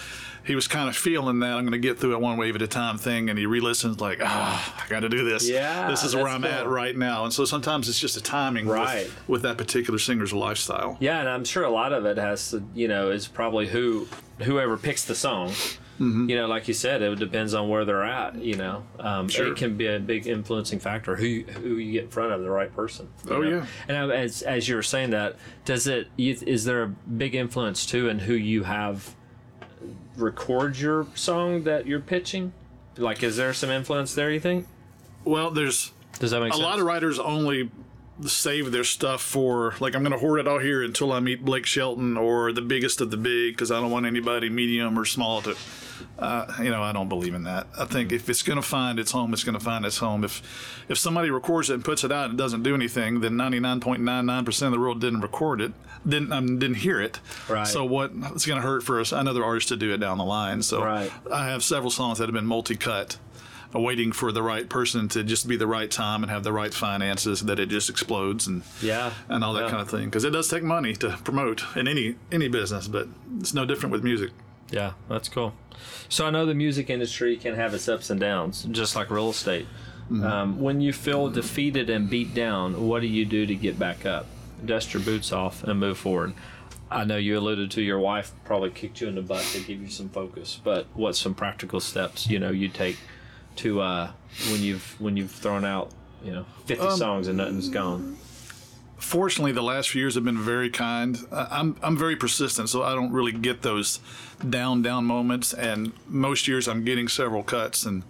[0.44, 2.62] he was kind of feeling that I'm going to get through it one wave at
[2.62, 5.48] a time thing, and he re-listens like, ah, I got to do this.
[5.48, 7.22] Yeah, this is where I'm at right now.
[7.22, 9.08] And so sometimes it's just a timing with- Right.
[9.28, 10.96] with that particular singer's lifestyle.
[10.98, 14.08] yeah, and I'm sure a lot of it has to, you know, is probably who
[14.42, 15.52] whoever picks the song.
[16.00, 16.28] Mm-hmm.
[16.28, 18.34] You know, like you said, it depends on where they're at.
[18.36, 19.52] You know, um, Sure.
[19.52, 22.50] it can be a big influencing factor who who you get in front of the
[22.50, 23.08] right person.
[23.30, 23.48] Oh, know?
[23.48, 23.66] yeah.
[23.86, 27.86] And as as you were saying that, does it you- is there a big influence
[27.86, 29.14] too in who you have
[30.16, 32.52] record your song that you're pitching?
[32.96, 34.30] Like, is there some influence there?
[34.30, 34.66] You think?
[35.24, 36.64] Well, there's Does that make a sense?
[36.64, 37.70] lot of writers only
[38.26, 41.44] save their stuff for like I'm going to hoard it all here until I meet
[41.44, 45.04] Blake Shelton or the biggest of the big because I don't want anybody medium or
[45.04, 45.56] small to.
[46.18, 47.66] Uh, you know, I don't believe in that.
[47.78, 50.24] I think if it's going to find its home, it's going to find its home.
[50.24, 50.42] If
[50.88, 54.62] if somebody records it and puts it out and it doesn't do anything, then 99.99%
[54.66, 55.72] of the world didn't record it,
[56.06, 57.20] didn't um, didn't hear it.
[57.48, 57.66] Right.
[57.66, 58.12] So what?
[58.34, 60.62] It's going to hurt for us, another artist to do it down the line.
[60.62, 61.10] So Right.
[61.32, 63.18] I have several songs that have been multi-cut
[63.74, 66.52] uh, waiting for the right person to just be the right time and have the
[66.52, 69.10] right finances that it just explodes and Yeah.
[69.28, 69.70] and all that Yeah.
[69.70, 73.08] kind of thing because it does take money to promote in any any business but
[73.40, 74.30] it's no different with music
[74.70, 75.54] Yeah, that's cool.
[76.08, 79.30] So I know the music industry can have its ups and downs, just like real
[79.30, 79.66] estate.
[80.10, 84.04] Um, when you feel defeated and beat down, what do you do to get back
[84.04, 84.26] up?
[84.64, 86.34] Dust your boots off and move forward.
[86.90, 89.80] I know you alluded to your wife probably kicked you in the butt to give
[89.80, 92.98] you some focus, but what's some practical steps you know you take
[93.56, 94.10] to uh,
[94.50, 95.90] when you've when you've thrown out
[96.22, 98.18] you know 50 songs and nothing's gone?
[98.96, 101.18] Fortunately the last few years have been very kind.
[101.32, 104.00] I'm i'm very persistent so i don't really get those
[104.48, 105.52] down down moments.
[105.52, 108.02] And most years i'm getting several cuts and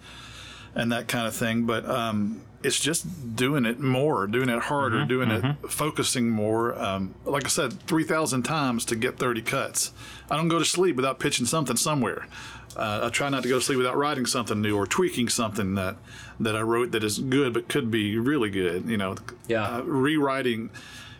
[0.73, 1.65] and that kind of thing.
[1.65, 6.73] But um it's just doing it more doing it harder doing it focusing more.
[6.81, 9.91] Um, like i said 3000 times to get 30 cuts.
[10.31, 12.27] I don't go to sleep without pitching something somewhere
[12.75, 15.75] uh, I try not to go to sleep without writing something new or tweaking something
[15.75, 15.95] that
[16.39, 18.87] that I wrote that is good but could be really good.
[18.89, 19.15] You know,
[19.47, 19.63] Yeah.
[19.77, 20.69] uh, rewriting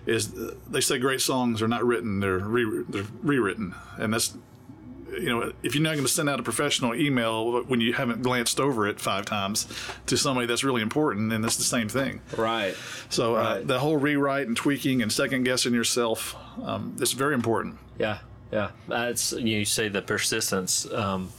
[0.06, 0.34] is
[0.70, 4.38] they say great songs are not written; they're re- they're rewritten, and that's
[5.12, 8.22] you know, if you're not going to send out a professional email when you haven't
[8.22, 9.66] glanced over it five times
[10.08, 12.20] to somebody that's really important, then it's the same thing.
[12.36, 12.76] Right.
[13.10, 17.78] So uh, the whole rewrite and tweaking and second guessing yourself, um, it's very important.
[17.98, 18.18] Yeah,
[18.52, 18.72] yeah.
[18.88, 20.90] That's you say the persistence.
[20.92, 21.30] Um,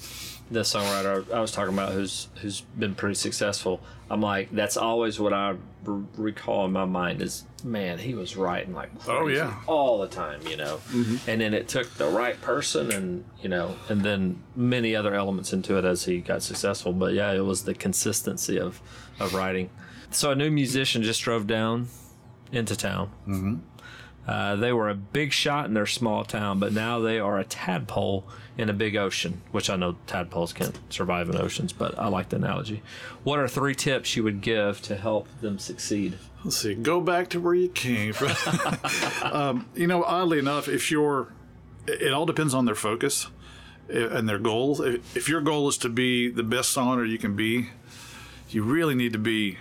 [0.49, 3.81] the songwriter I was talking about, who's who's been pretty successful.
[4.09, 8.37] I'm like, that's always what I r- recall in my mind is, man, he was
[8.37, 9.57] writing like Oh, crazy yeah.
[9.67, 10.79] all the time, you know.
[11.27, 15.53] And then it took the right person, and you know, and then many other elements
[15.53, 16.93] into it as he got successful.
[16.93, 18.81] But yeah, it was the consistency of
[19.19, 19.71] of writing.
[20.13, 21.89] So a new musician just drove down
[22.53, 23.11] into town.
[24.27, 27.45] Uh, they were a big shot in their small town, but now they are a
[27.45, 28.27] tadpole
[28.59, 32.31] in a big ocean, which I know tadpoles can't survive in oceans, but I like
[32.31, 32.83] the analogy.
[33.23, 36.19] What are three tips you would give to help them succeed?
[36.43, 36.75] Let's see.
[36.75, 38.35] Go back to where you came from.
[39.33, 41.33] um, you know, oddly enough, if you're,
[41.87, 43.29] it all depends on their focus
[43.89, 44.81] and their goals.
[44.81, 47.71] If, if your goal is to be the best songwriter you can be,
[48.49, 49.59] you really need to be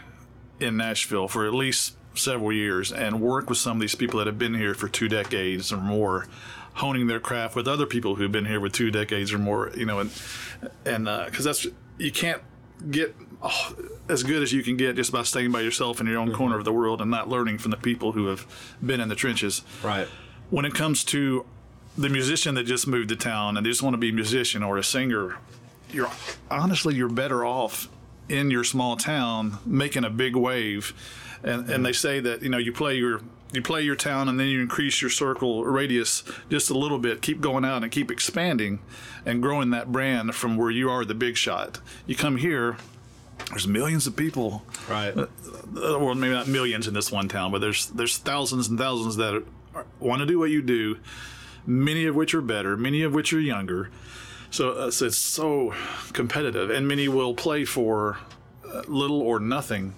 [0.60, 4.28] in Nashville for at least several years and work with some of these people that
[4.28, 6.28] have been here for two decades or more,
[6.76, 9.72] honing their craft with other people who've been here with two decades or more.
[9.76, 10.12] You know, and
[10.86, 12.42] and uh, because that's you can't
[12.92, 13.76] get oh,
[14.10, 16.38] as good as you can get just by staying by yourself in your own mm-hmm.
[16.38, 18.46] corner of the world and not learning from the people who have
[18.86, 20.08] been in the trenches Right.
[20.50, 21.46] when it comes to
[21.98, 24.62] the musician that just moved to town and they just want to be a musician
[24.62, 25.38] or a singer,
[25.92, 26.10] you're
[26.52, 27.88] honestly you're better off
[28.28, 30.94] in your small town making a big wave.
[31.46, 33.22] And and they say that you know you play your
[33.54, 37.22] you play your town and then you increase your circle radius just a little bit.
[37.22, 38.80] Keep going out and keep expanding
[39.26, 41.80] and growing that brand from where you are the big shot.
[42.06, 42.76] You come here.
[43.50, 45.16] There's millions of people Right.
[45.16, 45.28] uh,
[45.74, 49.44] well, maybe not millions in this one town, but there's there's thousands and thousands that
[49.76, 50.98] are, want to do what you do.
[51.68, 53.90] Many of which are better, many of which are younger.
[54.52, 55.74] So, uh, so it's so
[56.14, 58.18] competitive, and many will play for
[58.68, 59.94] uh, little or nothing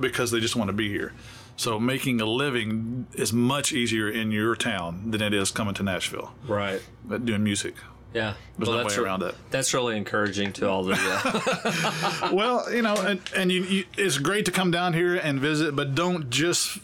[0.00, 1.12] because they just want to be here.
[1.56, 5.82] So, making a living is much easier in your town than it is coming to
[5.82, 6.80] Nashville, Right.
[7.04, 7.74] but doing music.
[8.14, 8.34] Yeah.
[8.56, 9.34] There's no that's way re- around it.
[9.50, 10.96] That's really encouraging to all the.
[10.98, 15.40] Uh, well, you know, and, and you, you, it's great to come down here and
[15.40, 16.78] visit, but don't just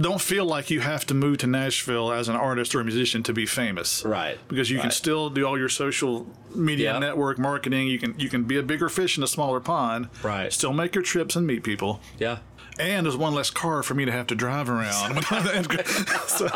[0.00, 3.22] don't feel like you have to move to Nashville as an artist or a musician
[3.24, 4.04] to be famous.
[4.04, 4.38] Right.
[4.48, 7.00] Because you can still do all your social media Yep.
[7.00, 7.88] network marketing.
[7.88, 10.08] You can you can be a bigger fish in a smaller pond.
[10.22, 10.52] Right.
[10.52, 12.00] Still make your trips and meet people.
[12.18, 12.38] yeah.
[12.80, 15.22] And there's one less car for me to have to drive around.
[16.26, 16.48] So-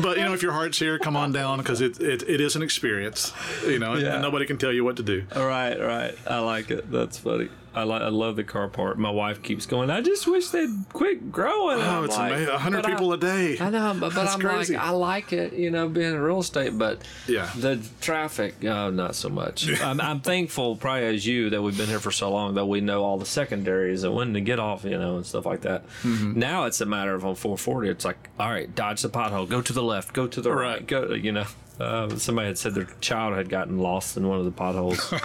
[0.00, 2.56] but you know, if your heart's here, come on down because it, it, it is
[2.56, 3.32] an experience.
[3.66, 4.18] You know, and- Yeah.
[4.20, 5.24] nobody can tell you what to do.
[5.36, 6.14] All right, all right.
[6.26, 6.90] I like it.
[6.90, 7.48] That's funny.
[7.74, 8.02] I like.
[8.02, 8.98] I love the car part.
[8.98, 9.90] My wife keeps going.
[9.90, 11.78] I just wish they'd quit growing.
[11.80, 12.52] Oh, I'm it's like, amazing.
[12.52, 13.58] 100 people a day.
[13.60, 14.74] I know, but, but I'm crazy.
[14.74, 17.48] like, I like it, you know, being in real estate, but Yeah.
[17.56, 19.68] the traffic, oh, not so much.
[19.80, 22.80] I'm, I'm thankful, probably as you, that we've been here for so long that we
[22.80, 25.86] know all the secondaries and when to get off, you know, and stuff like that.
[26.02, 26.38] Mm-hmm.
[26.38, 29.62] Now it's a matter of on 440, it's like, all right, dodge the pothole, go
[29.62, 30.86] to the left, go to the right, Right.
[30.86, 31.44] go, you know.
[31.78, 35.14] Uh, somebody had said their child had gotten lost in one of the potholes.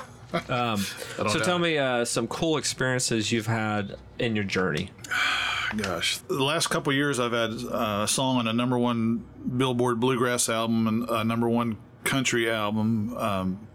[0.50, 0.78] um,
[1.18, 4.92] so tell me uh, some cool experiences you've had in your journey.
[5.78, 9.26] Gosh, the last couple of years, I've had uh, a song on a number one
[9.58, 13.18] Billboard bluegrass album and a number one country album.
[13.18, 13.68] Um,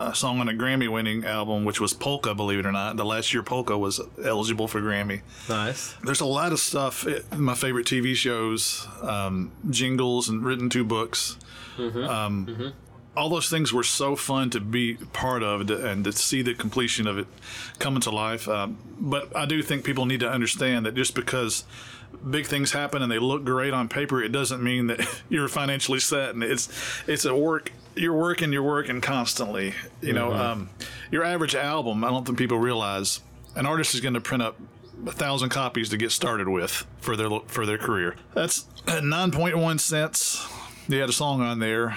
[0.00, 2.34] a song on a Grammy-winning album, which was polka.
[2.34, 5.22] Believe it or not, the last year polka was eligible for Grammy.
[5.48, 5.94] Nice.
[6.02, 7.06] There's a lot of stuff.
[7.36, 11.36] My favorite TV shows, um, jingles, and written two books.
[11.78, 12.72] Um,
[13.16, 17.06] All those things were so fun to be part of and to see the completion
[17.06, 17.26] of it
[17.78, 18.48] coming to life.
[18.48, 21.64] Um, but I do think people need to understand that just because
[22.28, 26.00] big things happen and they look great on paper, it doesn't mean that you're financially
[26.00, 26.30] set.
[26.30, 26.68] And it's
[27.06, 27.72] it's a work.
[27.94, 28.52] You're working.
[28.52, 29.74] You're working constantly.
[30.00, 30.70] You know, um,
[31.10, 32.04] your average album.
[32.04, 33.20] I don't think people realize
[33.54, 34.56] an artist is going to print up
[35.06, 38.16] a thousand copies to get started with for their for their career.
[38.34, 38.66] That's
[39.02, 40.46] nine point one cents.
[40.88, 41.96] They had a song on there.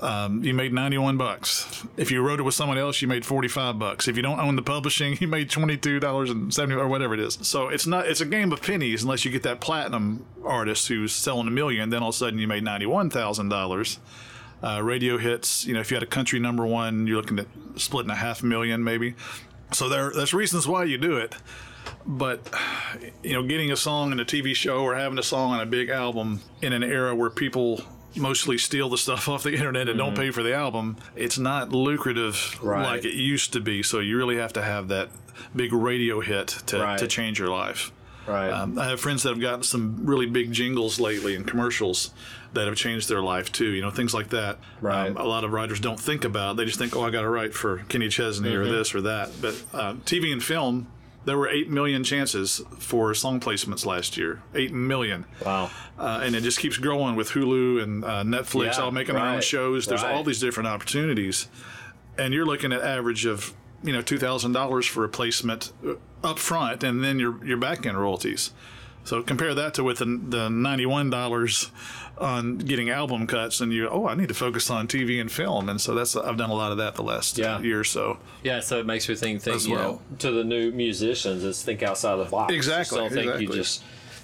[0.00, 1.84] Um, you made ninety one bucks.
[1.96, 4.08] If you wrote it with someone else, you made forty five bucks.
[4.08, 7.14] If you don't own the publishing, you made twenty two dollars and seventy or whatever
[7.14, 7.38] it is.
[7.42, 11.12] So it's not it's a game of pennies unless you get that platinum artist who's
[11.12, 11.90] selling a million.
[11.90, 13.98] Then all of a sudden you made ninety one thousand dollars.
[14.62, 15.64] Uh, radio hits.
[15.66, 17.46] You know, if you had a country number one, you're looking at
[17.76, 19.14] splitting a half million maybe.
[19.72, 21.34] So there, there's reasons why you do it
[22.06, 22.40] but
[23.22, 25.66] you know getting a song in a tv show or having a song on a
[25.66, 27.82] big album in an era where people
[28.16, 31.70] mostly steal the stuff off the internet and don't pay for the album it's not
[31.70, 32.84] lucrative Right.
[32.84, 35.08] like it used to be so you really have to have that
[35.54, 36.98] big radio hit to, Right.
[36.98, 37.92] to change your life
[38.26, 38.50] Right.
[38.50, 42.10] Um, I have friends that have gotten some really big jingles lately and commercials
[42.52, 43.70] that have changed their life too.
[43.70, 44.58] You know, things like that.
[44.82, 45.08] Right.
[45.08, 46.58] Um, a lot of writers don't think about.
[46.58, 49.30] They just think, oh, I got to write for Kenny Chesney or this or that.
[49.40, 50.88] But uh, TV and film,
[51.28, 54.40] there were eight million chances for song placements last year.
[54.54, 55.26] Eight million.
[55.44, 55.70] Wow.
[55.98, 59.24] Uh, and it just keeps growing with Hulu and uh, Netflix Yeah, all making their
[59.24, 59.86] own shows.
[59.86, 60.14] There's right.
[60.14, 61.48] all these different opportunities,
[62.16, 65.96] and you're looking at average of you know two thousand dollars for a placement uh,
[66.24, 68.52] up front, and then your your back end royalties.
[69.04, 71.70] So compare that to with the, the ninety one dollars
[72.20, 75.68] on getting album cuts, and you oh I need to focus on TV and film,
[75.68, 77.60] and so that's I've done a lot of that the last Yeah.
[77.60, 78.18] year or so.
[78.42, 79.92] Yeah, so it makes me think, think you well.
[79.92, 82.52] know, to the new musicians, is think outside the box.
[82.52, 83.82] Exactly, don't think you just,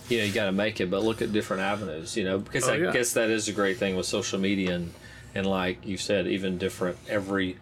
[0.08, 2.68] you know, you got to make it, but look at different avenues, you know, because
[2.68, 2.92] Oh, I yeah.
[2.92, 4.92] guess that is a great thing with social media and,
[5.34, 7.56] and like you said, even different, every,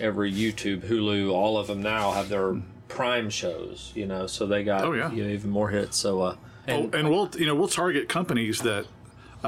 [0.00, 4.62] every YouTube, Hulu, all of them now have their prime shows, you know, so they
[4.62, 5.10] got Oh, yeah.
[5.12, 5.96] you know, even more hits.
[5.96, 6.36] So, uh,
[6.68, 8.86] and, oh, and we'll you know we'll target companies that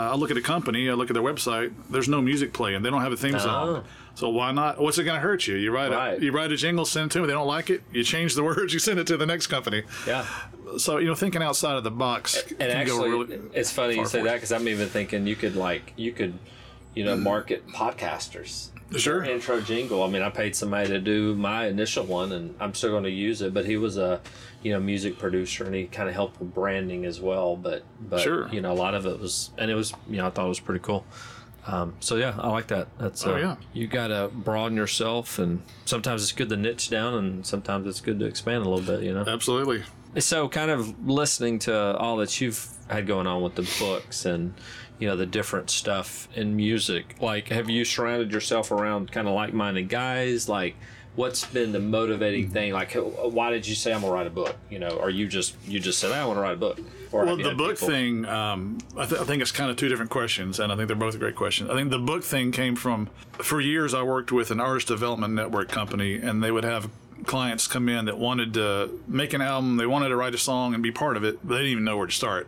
[0.01, 1.73] I look at a company, I look at their website.
[1.91, 2.83] There's no music playing.
[2.83, 3.39] They don't have a theme Oh.
[3.39, 3.85] song.
[4.15, 4.81] So why not?
[4.81, 5.55] What's it going to hurt you?
[5.57, 6.19] You write Right.
[6.21, 7.27] a you write a jingle, send it to them.
[7.29, 7.83] They don't like it.
[7.93, 8.73] You change the words.
[8.73, 9.83] You send it to the next company.
[10.07, 10.25] yeah.
[10.77, 13.39] So you know, thinking outside of the box And actually, really.
[13.55, 16.35] it's funny you say that because I'm even thinking you could like you could,
[16.95, 18.69] you know, market podcasters.
[18.97, 19.23] Sure.
[19.23, 20.03] Intro jingle.
[20.03, 23.11] I mean, I paid somebody to do my initial one, and I'm still going to
[23.11, 23.53] use it.
[23.53, 24.21] But he was a,
[24.63, 27.57] you know, music producer, and he kind of helped with branding as well.
[27.57, 28.49] But but Sure.
[28.49, 30.49] you know, a lot of it was, and it was, you know, I thought it
[30.49, 31.05] was pretty cool.
[31.67, 32.89] Um, so yeah, I like that.
[32.99, 33.57] That's uh, Oh, yeah.
[33.75, 38.01] You got to broaden yourself, and sometimes it's good to niche down, and sometimes it's
[38.01, 39.05] good to expand a little bit.
[39.05, 39.25] You know.
[39.27, 39.83] Absolutely.
[40.19, 44.55] So, kind of listening to all that you've had going on with the books and
[44.99, 47.17] you know the different stuff in music.
[47.21, 50.49] Like, have you surrounded yourself around kind of like-minded guys?
[50.49, 50.75] Like,
[51.19, 52.73] what's been the motivating thing?
[52.73, 54.55] Like, why did you say I'm gonna write a book?
[54.71, 56.79] You know, or you just you just said I want to write a book?
[57.11, 59.89] Or Well, the book people- thing, um, I, th- I think it's kind of two
[59.89, 61.71] different questions, and I think they're both great questions.
[61.71, 65.33] I think the book thing came from, for years, I worked with an artist development
[65.35, 66.91] network company, and they would have
[67.25, 70.75] clients come in that wanted to make an album, they wanted to write a song
[70.75, 72.47] and be part of it, but they didn't even know where to start.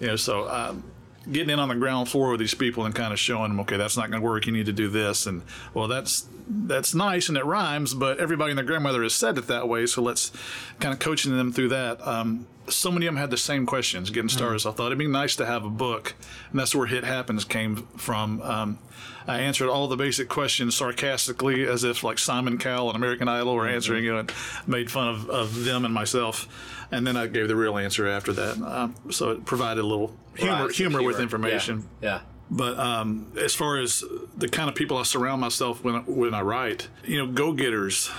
[0.00, 0.82] You know, so um,
[1.30, 3.76] getting in on the ground floor with these people and kind of showing them, okay,
[3.76, 4.46] that's not going to work.
[4.46, 5.42] You need to do this, and
[5.74, 9.46] well, that's that's nice and it rhymes, but everybody and their grandmother has said it
[9.46, 9.86] that way.
[9.86, 10.32] So let's
[10.80, 12.04] kind of coaching them through that.
[12.06, 14.60] Um, so many of them had the same questions getting started.
[14.60, 16.14] So I thought it'd be nice to have a book,
[16.50, 18.42] and that's where Hit Happens came from.
[18.42, 18.78] Um,
[19.26, 23.54] I answered all the basic questions sarcastically, as if like Simon Cowell and American Idol
[23.54, 24.32] were answering you, and
[24.66, 26.48] made fun of, of them and myself.
[26.90, 28.60] And then I gave the real answer after that.
[28.60, 31.88] Um, so it provided a little humor, Right, humor, with information.
[32.00, 32.20] Yeah.
[32.50, 34.02] But um, as far as
[34.36, 38.10] the kind of people I surround myself when when I write, you know, go getters.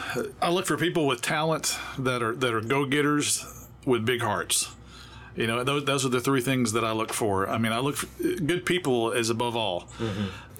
[0.41, 4.73] I look for people with talent that are that are go getters with big hearts.
[5.35, 7.49] You know, those those are the three things that I look for.
[7.49, 9.89] I mean, I look for good people is above all.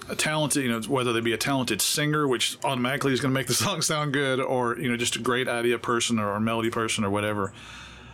[0.09, 3.39] A talented, you know, whether they be a talented singer, which automatically is going to
[3.39, 6.41] make the song sound good, or you know, just a great idea person or a
[6.41, 7.53] melody person or whatever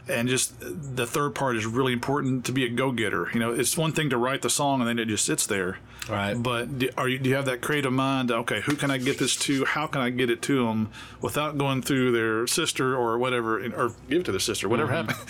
[0.10, 3.30] and just the third part is really important to be a go-getter.
[3.34, 5.78] You know, it's one thing to write the song and then it just sits there.
[6.10, 6.34] Right.
[6.34, 8.32] But do, are you, do you have that creative mind?
[8.32, 9.66] Okay, who can I get this to?
[9.66, 10.90] How can I get it to them
[11.22, 15.18] without going through their sister or whatever, or give it to their sister, whatever happened?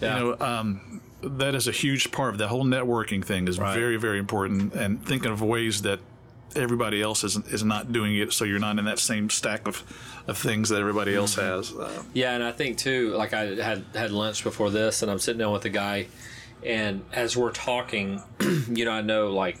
[0.00, 0.18] Yeah.
[0.18, 3.48] You know, um, that is a huge part of the whole networking thing.
[3.48, 3.74] Is Right.
[3.76, 5.98] very very important, and thinking of ways that
[6.56, 9.82] everybody else is is not doing it, so you're not in that same stack of
[10.26, 11.72] of things that everybody else has.
[11.72, 15.18] Uh, Yeah, and I think too, like I had had lunch before this, and I'm
[15.18, 16.06] sitting down with a guy,
[16.64, 18.22] and as we're talking,
[18.68, 19.58] you know, I know like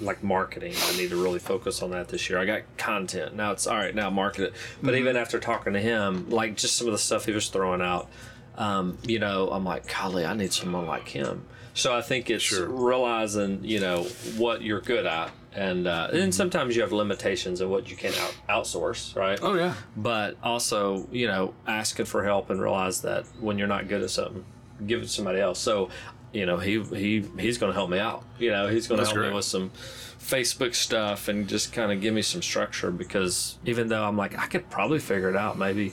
[0.00, 2.38] like marketing, I need to really focus on that this year.
[2.38, 3.52] I got content now.
[3.52, 4.54] It's all right now, market it.
[4.82, 7.82] But even after talking to him, like just some of the stuff he was throwing
[7.82, 8.08] out,
[8.56, 11.44] um, you know, I'm like, golly, I need someone like him.
[11.74, 12.68] So I think it's Sure.
[12.68, 14.04] realizing, you know,
[14.36, 15.30] what you're good at.
[15.52, 19.36] And uh, and sometimes you have limitations of what you can out- outsource, right?
[19.42, 19.74] oh yeah.
[19.96, 24.10] but also you know asking for help and realize that when you're not good at
[24.10, 24.44] something
[24.86, 25.90] give it to somebody else so
[26.32, 29.04] you know he he he's going to help me out you know he's going to
[29.04, 29.72] help me with some
[30.20, 34.38] facebook stuff and just kind of give me some structure because even though i'm like
[34.38, 35.92] i could probably figure it out maybe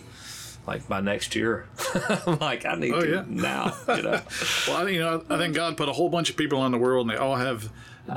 [0.67, 1.65] like by next year
[2.27, 3.23] i'm like i need Oh, to yeah.
[3.27, 4.21] now you know
[4.67, 6.71] Well, I think you know, I think God put a whole bunch of people in
[6.71, 7.69] the world, and they all have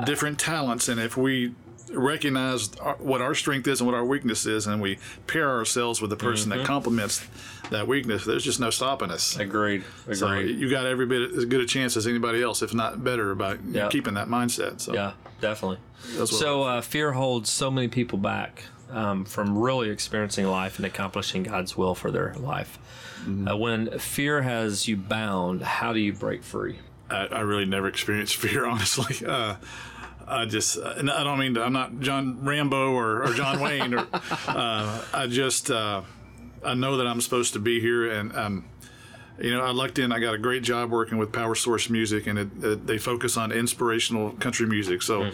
[0.05, 0.89] different talents.
[0.89, 1.55] And if we
[1.93, 6.01] recognize our, what our strength is and what our weakness is, and we pair ourselves
[6.01, 7.25] with the person that complements
[7.71, 9.37] that weakness, there's just no stopping us.
[9.39, 12.75] agreed So agreed you got every bit as good a chance as anybody else, if
[12.75, 13.89] not better, about Yeah.
[13.89, 14.81] keeping that mindset.
[14.81, 15.79] So yeah definitely
[16.27, 21.43] So uh, fear holds so many people back, um, from really experiencing life and accomplishing
[21.43, 22.79] God's will for their life.
[23.49, 26.79] Uh, when fear has you bound, how do you break free?
[27.11, 29.27] I, I really never experienced fear, honestly.
[29.27, 29.57] Uh,
[30.27, 33.95] I just, and I don't mean to, I'm not John Rambo or, or John Wayne,
[33.95, 34.07] or
[34.47, 36.03] uh, I just, uh,
[36.65, 38.65] I know that I'm supposed to be here, and um,
[39.39, 40.13] you know, I lucked in.
[40.13, 43.37] I got a great job working with Power Source Music, and it, it, they focus
[43.37, 45.03] on inspirational country music.
[45.03, 45.31] So.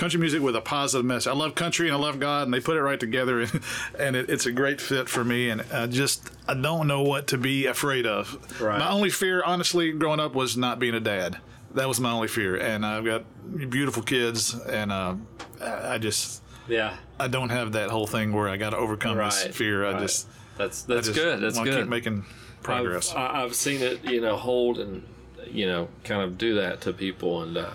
[0.00, 1.28] Country music with a positive message.
[1.30, 3.60] I love country and I love God, and they put it right together, and,
[3.98, 5.50] and it, it's a great fit for me.
[5.50, 8.58] And I just I don't know what to be afraid of.
[8.58, 8.78] Right.
[8.78, 11.36] My only fear, honestly, growing up was not being a dad.
[11.74, 13.24] That was my only fear, and I've got
[13.68, 15.16] beautiful kids, and uh,
[15.60, 19.44] I just Yeah, I don't have that whole thing where I got to overcome this
[19.44, 19.84] Right, fear.
[19.84, 20.00] I right.
[20.00, 20.26] just
[20.56, 21.40] that's that's just good.
[21.40, 21.80] That's good.
[21.80, 22.24] Keep making
[22.62, 23.12] progress.
[23.14, 25.06] I've, I've seen it, you know, hold and
[25.46, 27.70] you know, kind of do that to people, and uh,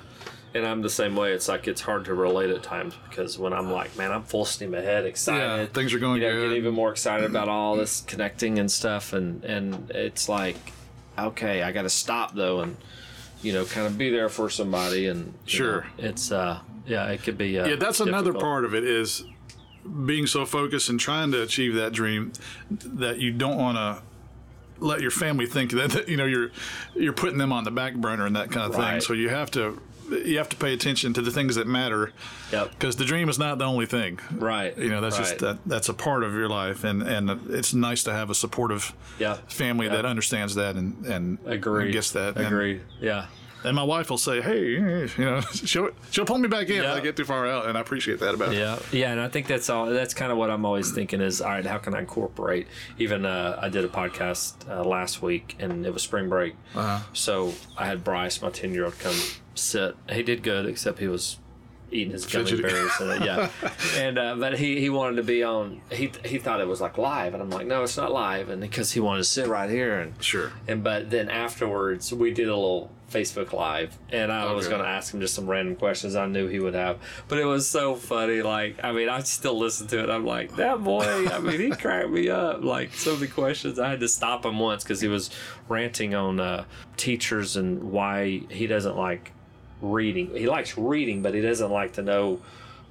[0.56, 1.34] and I'm the same way.
[1.34, 4.46] It's like it's hard to relate at times because when I'm like, man, I'm full
[4.46, 5.42] steam ahead, excited.
[5.42, 6.50] Yeah, things are going you know, good.
[6.50, 10.56] Get even more excited about all this connecting and stuff, and and it's like,
[11.20, 12.78] okay, I got to stop though, and
[13.42, 15.82] you know, kind of be there for somebody, and Sure.
[15.82, 17.60] know, it's uh, yeah, it could be.
[17.60, 19.26] Uh, yeah, that's another part of it is
[20.06, 22.32] being so focused and trying to achieve that dream
[22.72, 24.02] that you don't want to
[24.84, 26.50] let your family think that, that, you know you're
[26.96, 29.02] you're putting them on the back burner and that kind of thing.
[29.02, 29.80] So you have to
[30.10, 32.12] you have to pay attention to the things that matter
[32.52, 32.72] Yep.
[32.72, 34.20] because the dream is not the only thing.
[34.32, 34.78] Right.
[34.78, 38.04] You know, that's just that that's a part of your life, and and it's nice
[38.04, 39.36] to have a supportive Yeah.
[39.48, 41.86] family that understands that and and Agreed.
[41.86, 42.36] and gets that.
[42.38, 42.82] And- Agreed.
[43.02, 43.26] Yeah.
[43.64, 44.70] And, my wife will say, "Hey,
[45.18, 46.92] you know, she'll she'll pull me back in Yeah.
[46.92, 48.54] if I get too far out," and I appreciate that about.
[48.54, 49.88] Yeah, yeah, and I think that's all.
[49.88, 52.68] That's kind of what I'm always thinking is, all right, how can I incorporate?
[53.00, 57.00] Even uh, I did a podcast uh, last week, and it was spring break, Uh-huh.
[57.14, 59.16] so I had Bryce, my ten year old, come
[59.56, 59.96] sit.
[60.12, 61.40] He did good, except he was
[61.92, 62.92] eating his gummy bears.
[63.00, 63.50] And, uh, yeah,
[63.98, 65.82] and uh, but he he wanted to be on.
[65.92, 68.62] He he thought it was like live, and I'm like, no, it's not live, and
[68.62, 70.52] because he wanted to sit right here and Sure.
[70.68, 74.88] and but then afterwards, we did a little Facebook Live, and I was going to
[74.88, 76.98] ask him just some random questions I knew he would have.
[77.28, 78.42] But it was so funny.
[78.42, 80.10] Like, I mean, I still listen to it.
[80.10, 81.28] I'm like, that boy.
[81.32, 82.64] I mean, he cracked me up.
[82.64, 83.78] Like so many questions.
[83.80, 85.30] I had to stop him once because he was
[85.70, 86.66] ranting on uh,
[86.98, 89.32] teachers and why he doesn't like
[89.82, 90.32] reading.
[90.36, 92.40] He likes reading, but he doesn't like to know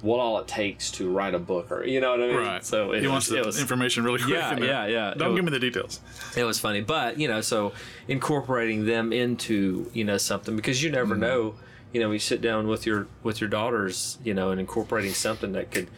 [0.03, 2.37] what all it takes to write a book or you know what I mean.
[2.37, 2.65] Right.
[2.65, 4.35] So it he wants the was information really quick.
[4.35, 5.15] Yeah, yeah, yeah.
[5.15, 6.01] Don't It give was- me the details.
[6.37, 7.73] it was funny but you know so
[8.07, 10.97] incorporating them into you know something because you Mm-hmm.
[10.97, 11.55] never know
[11.93, 15.53] you know you sit down with your with your daughters you know and incorporating something
[15.53, 15.89] that could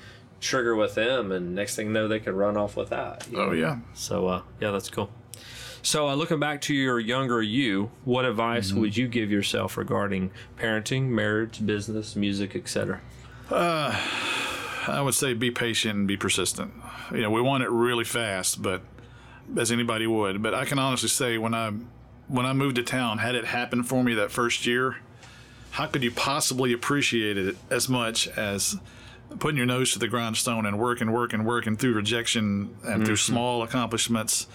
[0.41, 3.47] trigger with them and next thing you know they could run off with that Oh
[3.47, 3.53] know?
[3.53, 3.79] yeah.
[3.95, 5.11] so uh yeah that's cool
[5.87, 8.81] so uh, looking back to your younger you what advice Mm-hmm.
[8.81, 13.01] would you give yourself regarding parenting marriage business music etc
[14.89, 16.73] I would say be patient and be persistent.
[17.13, 18.83] You know, we want it really fast, but
[19.57, 20.43] as anybody would.
[20.43, 21.73] But I can honestly say when I
[22.29, 24.97] when I moved to town, had it happen for me that first year,
[25.73, 28.77] how could you possibly appreciate it as much as
[29.39, 33.63] putting your nose to the grindstone and working, working, working through rejection and through small
[33.63, 34.47] accomplishments,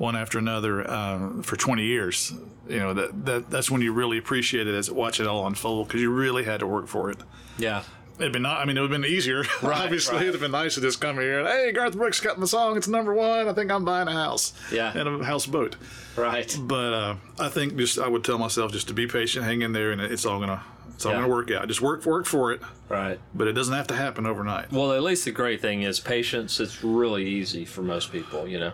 [0.00, 2.32] one after another, uh, for 20 years?
[2.68, 5.88] You know that, that that's when you really appreciate it as watch it all unfold
[5.88, 7.18] because you really had to work for it.
[7.58, 7.82] yeah
[8.18, 8.60] It'd been not.
[8.60, 9.44] I mean, it would have been easier.
[9.62, 10.22] Obviously, right.
[10.24, 12.76] it'd have been nice to just come here and hey, Garth Brooks got my song.
[12.76, 13.48] It's number one.
[13.48, 14.52] I think I'm buying a house.
[14.70, 14.92] Yeah.
[14.94, 15.76] and a houseboat.
[16.16, 19.62] right But uh, I think just I would tell myself just to be patient, hang
[19.62, 20.62] in there, and it's all gonna
[20.94, 21.20] it's all Yeah.
[21.22, 21.66] gonna work out.
[21.66, 24.70] Just work work for it, right but it doesn't have to happen overnight.
[24.70, 28.60] well at least the great thing is patience it's really easy for most people you
[28.60, 28.72] know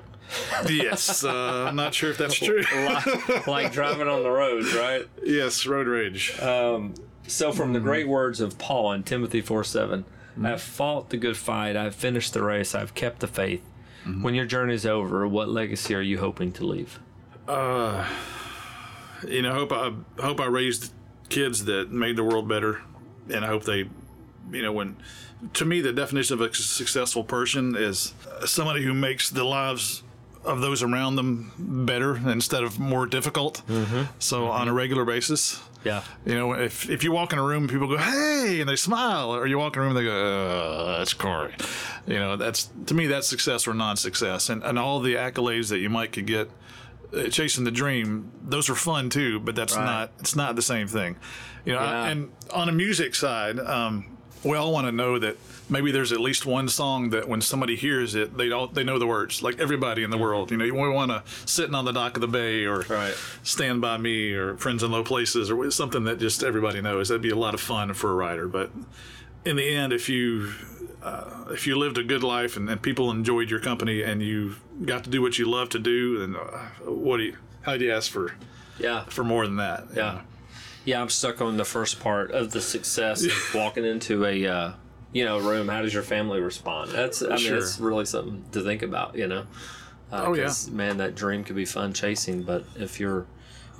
[0.68, 2.62] yes, uh, I'm not sure if that's true.
[2.74, 5.06] like, like driving on the roads, right?
[5.24, 6.34] yes, road rage.
[7.28, 10.04] So, from the great words of Paul in Timothy 4 7,
[10.42, 13.62] I have fought the good fight, I've finished the race, I've kept the faith.
[14.22, 17.00] When your journey's over, what legacy are you hoping to leave?
[17.48, 18.08] Uh,
[19.26, 20.92] you know, hope I hope I raised
[21.28, 22.82] kids that made the world better,
[23.28, 23.88] and I hope they,
[24.52, 24.96] you know, when
[25.54, 28.14] to me the definition of a successful person is
[28.44, 30.04] somebody who makes the lives
[30.46, 33.62] of those around them better instead of more difficult.
[34.18, 35.60] So on a regular basis.
[35.84, 36.02] Yeah.
[36.24, 39.32] You know, if, if you walk in a room people go, hey, and they smile,
[39.34, 41.54] or you walk in a room and they go, uh, that's Corey.
[42.08, 44.48] You know, that's, to me, that's success or non success.
[44.48, 46.50] And, and all the accolades that you might could get
[47.16, 49.84] uh, chasing the dream, those are fun too, but that's Right.
[49.84, 51.16] not, it's not the same thing.
[51.64, 54.15] You know, I- and on a music side, um,
[54.46, 55.36] we all want to know that
[55.68, 58.98] maybe there's at least one song that when somebody hears it, they all they know
[58.98, 59.42] the words.
[59.42, 62.20] Like everybody in the world, you know, we want to sitting on the dock of
[62.20, 63.14] the bay or Right.
[63.42, 67.08] Stand by Me or Friends in Low Places or something that just everybody knows.
[67.08, 68.46] That'd be a lot of fun for a writer.
[68.48, 68.70] But
[69.44, 70.52] in the end, if you,
[71.02, 74.56] uh, if you lived a good life and, and people enjoyed your company and you
[74.84, 76.58] got to do what you love to do, then uh,
[76.90, 77.36] what do you?
[77.62, 78.34] How do you ask for
[78.78, 79.04] Yeah.
[79.04, 79.86] for more than that?
[79.94, 80.02] Yeah.
[80.12, 80.20] know?
[80.86, 84.72] Yeah, I'm stuck on the first part of the success of walking into a uh,
[85.12, 85.68] you know room.
[85.68, 86.92] How does your family respond?
[86.92, 87.60] That's I mean Sure.
[87.60, 89.14] that's really something to think about.
[89.16, 89.46] You know.
[90.10, 90.52] Uh, Oh, yeah.
[90.70, 93.26] Man, that dream could be fun chasing, but if you're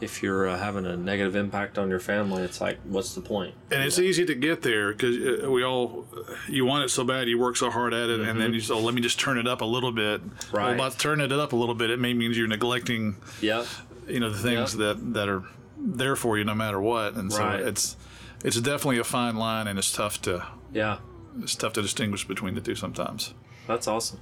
[0.01, 3.55] if you're uh, having a negative impact on your family, it's like, what's the point?
[3.71, 6.05] And it's easy to get there because we all,
[6.51, 8.75] you want it so bad, you work so hard at it, and then you say,
[8.75, 10.21] oh, let me just turn it up a little bit.
[10.21, 10.57] Well, Mm-hmm.
[10.57, 10.75] Right.
[10.75, 13.65] about turning it up a little bit, it may means you're neglecting, Yeah.
[14.07, 14.99] you know, the things Yep.
[14.99, 15.45] that, that are
[15.79, 17.14] there for you no matter what.
[17.14, 17.97] And so it's,
[18.45, 20.99] it's definitely a fine line and it's tough to, Yeah.
[21.43, 23.35] it's tough to distinguish between the two sometimes.
[23.66, 24.20] That's awesome.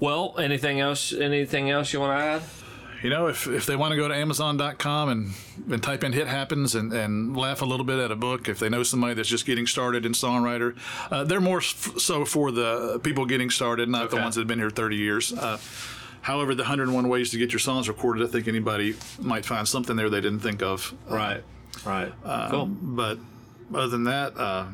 [0.00, 1.12] Well, anything else?
[1.12, 2.42] Anything else you want to add?
[3.02, 5.30] You know, if, if they want to go to Amazon.com and,
[5.70, 8.58] and type in Hit Happens and, and laugh a little bit at a book, if
[8.58, 10.74] they know somebody that's just getting started in songwriter,
[11.10, 14.48] uh, they're more f- so for the people getting started, not the ones that have
[14.48, 15.32] been here 30 years.
[15.32, 15.58] Uh,
[16.26, 19.94] however, the 101 ways to get your songs recorded, I think anybody might find something
[19.96, 20.92] there they didn't think of.
[21.08, 21.42] Right.
[21.84, 22.12] Right.
[22.50, 22.66] cool.
[22.66, 23.18] But
[23.74, 24.66] other than that, uh,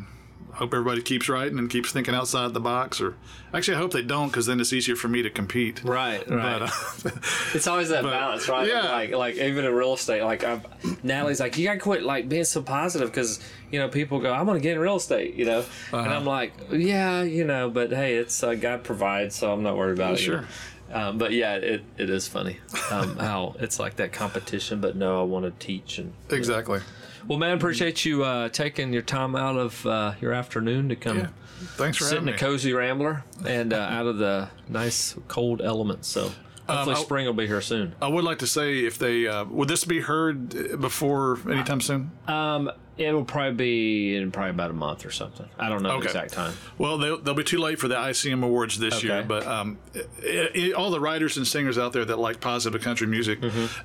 [0.55, 3.01] hope everybody keeps writing and keeps thinking outside the box.
[3.01, 3.17] Or
[3.53, 5.83] actually, I hope they don't because then it's easier for me to compete.
[5.85, 6.27] Right.
[6.29, 6.61] Right.
[6.61, 7.11] But, uh,
[7.55, 8.67] It's always that balance, right?
[8.69, 8.91] yeah.
[8.93, 10.63] Like, like even in real estate, like I'm,
[11.03, 13.41] Natalie's like, you gotta quit like being so positive because
[13.71, 15.97] you know people go, I want to get in real estate, you know, Uh-huh.
[15.99, 19.77] and I'm like, yeah, you know, but hey, it's uh, God provides, so I'm not
[19.77, 20.21] worried about it.
[20.21, 20.45] you sure.
[20.93, 22.59] Um, but yeah, it, it is funny
[22.91, 26.81] um, how it's like that competition, but no, I want to teach and exactly.
[27.27, 31.19] well, man, appreciate you uh, taking your time out of uh, your afternoon to come
[31.19, 31.29] Yeah.
[31.77, 36.09] Thanks for sit in a cozy rambler and uh, out of the nice cold elements.
[36.09, 36.33] So
[36.69, 37.95] hopefully I- spring will be here soon.
[38.03, 42.11] I would like to say if they uh, would this be heard before anytime soon?
[42.27, 42.71] Um,
[43.09, 45.49] it'll probably be in probably about a month or something.
[45.59, 46.55] I don't know the exact time.
[46.79, 50.51] Well, they'll, they'll be too late for the ICM awards this year, but um, i
[50.55, 53.39] i all the writers and singers out there that like positive country music,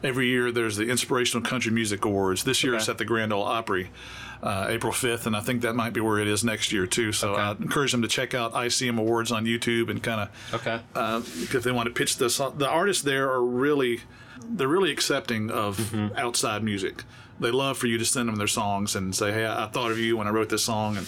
[0.03, 2.43] every year there's the Inspirational Country Music Awards.
[2.43, 2.91] This year it's Mm-hmm.
[2.91, 3.89] At the Grand Ole Opry,
[4.41, 7.11] uh, April 5th, and I think that might be where it is next year too.
[7.11, 10.79] So I encourage them to check out ICM Awards on YouTube and kind of Okay.
[10.95, 12.37] uh, if they want to pitch this.
[12.37, 14.01] The artists there are really,
[14.43, 16.17] they're really accepting of Mm-hmm.
[16.17, 17.03] outside music.
[17.39, 19.91] They love for you to send them their songs and say, "Hey, I, I thought
[19.91, 21.07] of you when I wrote this song," and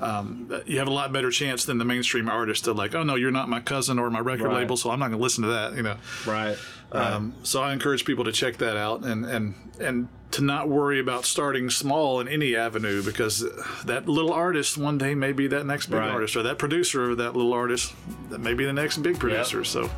[0.00, 3.14] um, you have a lot better chance than the mainstream artist to like, "Oh no,
[3.14, 4.56] you're not my cousin or my record Right.
[4.60, 5.96] label, so I'm not going to listen to that." You know.
[6.26, 6.56] right.
[6.92, 10.98] Um, so I encourage people to check that out and and and to not worry
[11.00, 13.44] about starting small in any avenue because
[13.84, 16.10] that little artist one day may be that next big Right.
[16.10, 17.94] artist or that producer of that little artist
[18.30, 19.62] that may be the next big producer.
[19.64, 19.90] So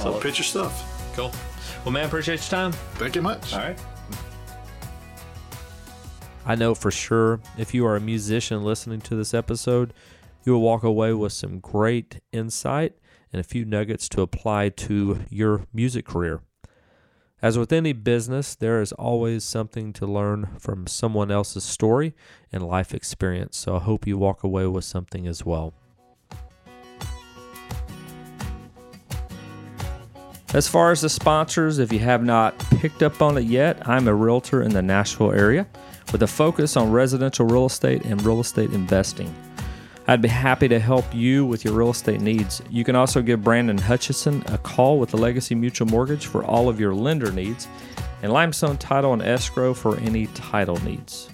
[0.00, 1.14] so pitch your stuff.
[1.16, 1.32] Cool.
[1.84, 2.72] Well, man, appreciate your time.
[2.94, 3.52] Thank you much.
[3.52, 3.78] All right.
[6.44, 9.94] I know for sure if you are a musician listening to this episode,
[10.44, 12.94] you will walk away with some great insight
[13.32, 16.40] and a few nuggets to apply to your music career.
[17.40, 22.12] As with any business, there is always something to learn from someone else's story
[22.52, 23.56] and life experience.
[23.56, 25.74] So I hope you walk away with something as well.
[30.54, 34.06] As far as the sponsors, if you have not picked up on it yet, I'm
[34.06, 35.66] a realtor in the Nashville area
[36.10, 39.32] with a focus on residential real estate and real estate investing.
[40.08, 42.60] I'd be happy to help you with your real estate needs.
[42.68, 46.68] You can also give Brandon Hutchison a call with the Legacy Mutual Mortgage for all
[46.68, 47.68] of your lender needs
[48.22, 51.28] and Limestone Title and Escrow for any title needs.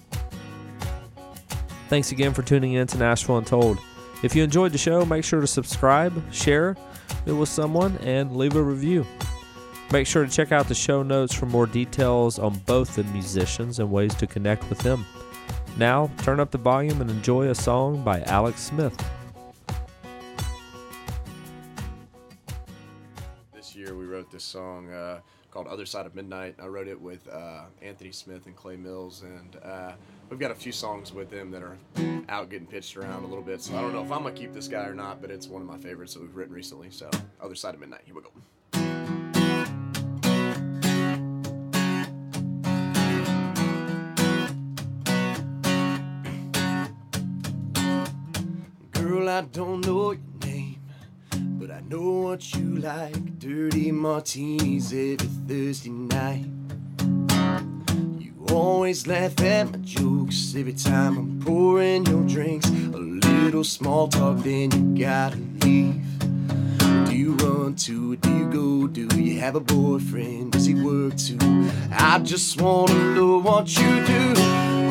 [1.88, 3.78] Thanks again for tuning in to Nashville Untold.
[4.22, 6.76] If you enjoyed the show, make sure to subscribe, share
[7.24, 9.06] it with someone, and leave a review.
[9.90, 13.78] Make sure to check out the show notes for more details on both the musicians
[13.78, 15.06] and ways to connect with them.
[15.78, 18.94] Now, turn up the volume and enjoy a song by Alex Smith.
[23.54, 25.20] This year we wrote this song uh,
[25.50, 26.56] called Other Side of Midnight.
[26.62, 29.92] I wrote it with uh, Anthony Smith and Clay Mills, and uh,
[30.28, 31.78] we've got a few songs with them that are
[32.28, 33.62] out getting pitched around a little bit.
[33.62, 35.46] So I don't know if I'm going to keep this guy or not, but it's
[35.48, 36.90] one of my favorites that we've written recently.
[36.90, 37.08] So,
[37.40, 38.32] Other Side of Midnight, here we go.
[49.28, 50.80] I don't know your name,
[51.30, 53.38] but I know what you like.
[53.38, 55.16] Dirty martinis every
[55.46, 56.46] Thursday night.
[58.18, 62.68] You always laugh at my jokes every time I'm pouring your drinks.
[62.68, 66.00] A little small talk, then you gotta leave.
[67.06, 68.22] Do you run to it?
[68.22, 68.86] Do you go?
[68.86, 70.52] Do you have a boyfriend?
[70.52, 71.38] Does he work too?
[71.92, 74.34] I just wanna know what you do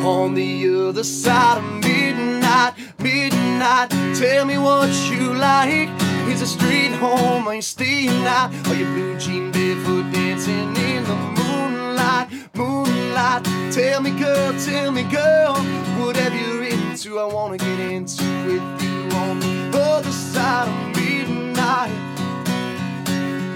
[0.06, 2.74] on the other side of midnight.
[3.00, 3.90] midnight, midnight.
[4.16, 5.90] Tell me what you like.
[6.30, 8.52] Is a street home, ain't staying out.
[8.68, 13.44] Are you blue jean barefoot dancing in the moonlight, moonlight?
[13.72, 15.56] Tell me, girl, tell me, girl,
[16.00, 21.92] whatever you're into, I wanna get into with you on the other side of midnight.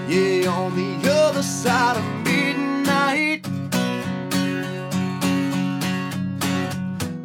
[0.08, 3.46] Yeah, on the other side of midnight.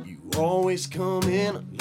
[0.05, 1.76] You always come in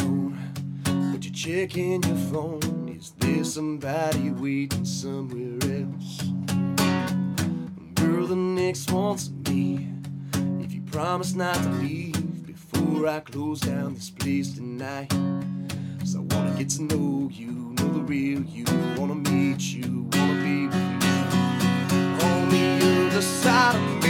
[1.46, 2.88] alone, but you check in your phone.
[2.88, 6.22] Is there somebody waiting somewhere else?
[7.94, 9.88] Girl, the next one's me.
[10.60, 15.10] If you promise not to leave before I close down this place tonight.
[15.98, 18.64] Cause I wanna get to know you, know the real you.
[18.96, 21.98] Wanna meet you, wanna be with you.
[22.26, 24.05] On the other side of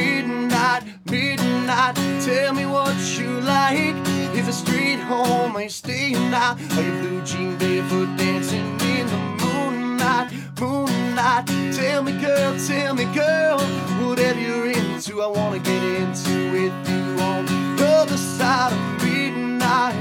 [0.84, 1.96] midnight, midnight.
[2.24, 3.94] Tell me what you like.
[4.34, 6.58] Is a street home, ain't staying out.
[6.76, 11.46] Are you blue jean barefoot dancing in the moonlight, moonlight?
[11.74, 13.58] Tell me, girl, tell me, girl,
[14.06, 19.94] whatever you're into, I wanna get into with you on the other side of midnight.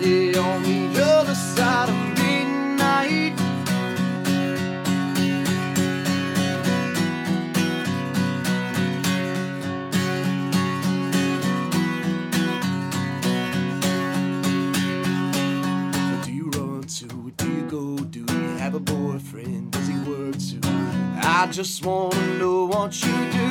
[0.00, 3.41] Yeah, on the other side of midnight.
[17.72, 17.96] Go?
[17.96, 19.70] Do you have a boyfriend?
[19.70, 20.60] Does he work too?
[21.38, 23.50] I just wanna know what you do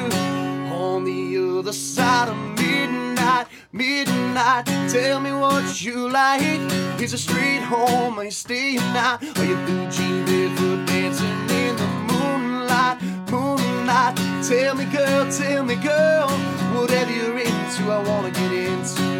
[0.85, 4.65] on the other side of midnight, midnight.
[4.89, 6.61] Tell me what you like.
[7.01, 8.19] Is a street home?
[8.19, 9.23] Are you staying out?
[9.39, 9.57] Are you
[9.89, 13.01] jean barefoot dancing in the moonlight,
[13.31, 14.15] moonlight?
[14.47, 16.29] Tell me, girl, tell me, girl,
[16.75, 19.10] whatever you're into, I wanna get into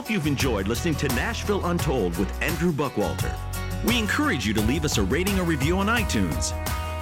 [0.00, 3.36] hope you've enjoyed listening to Nashville Untold with Andrew Buckwalter.
[3.84, 6.54] We encourage you to leave us a rating or review on iTunes.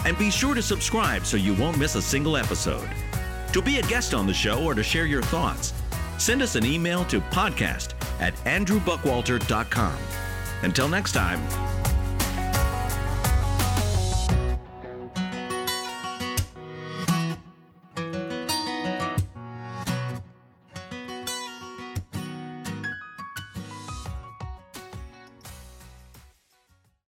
[0.05, 2.91] And be sure to subscribe so you won't miss a single episode.
[3.53, 5.73] To be a guest on the show or to share your thoughts,
[6.19, 9.97] send us an email to podcast at andrewbuckwalter.com.
[10.63, 11.41] Until next time,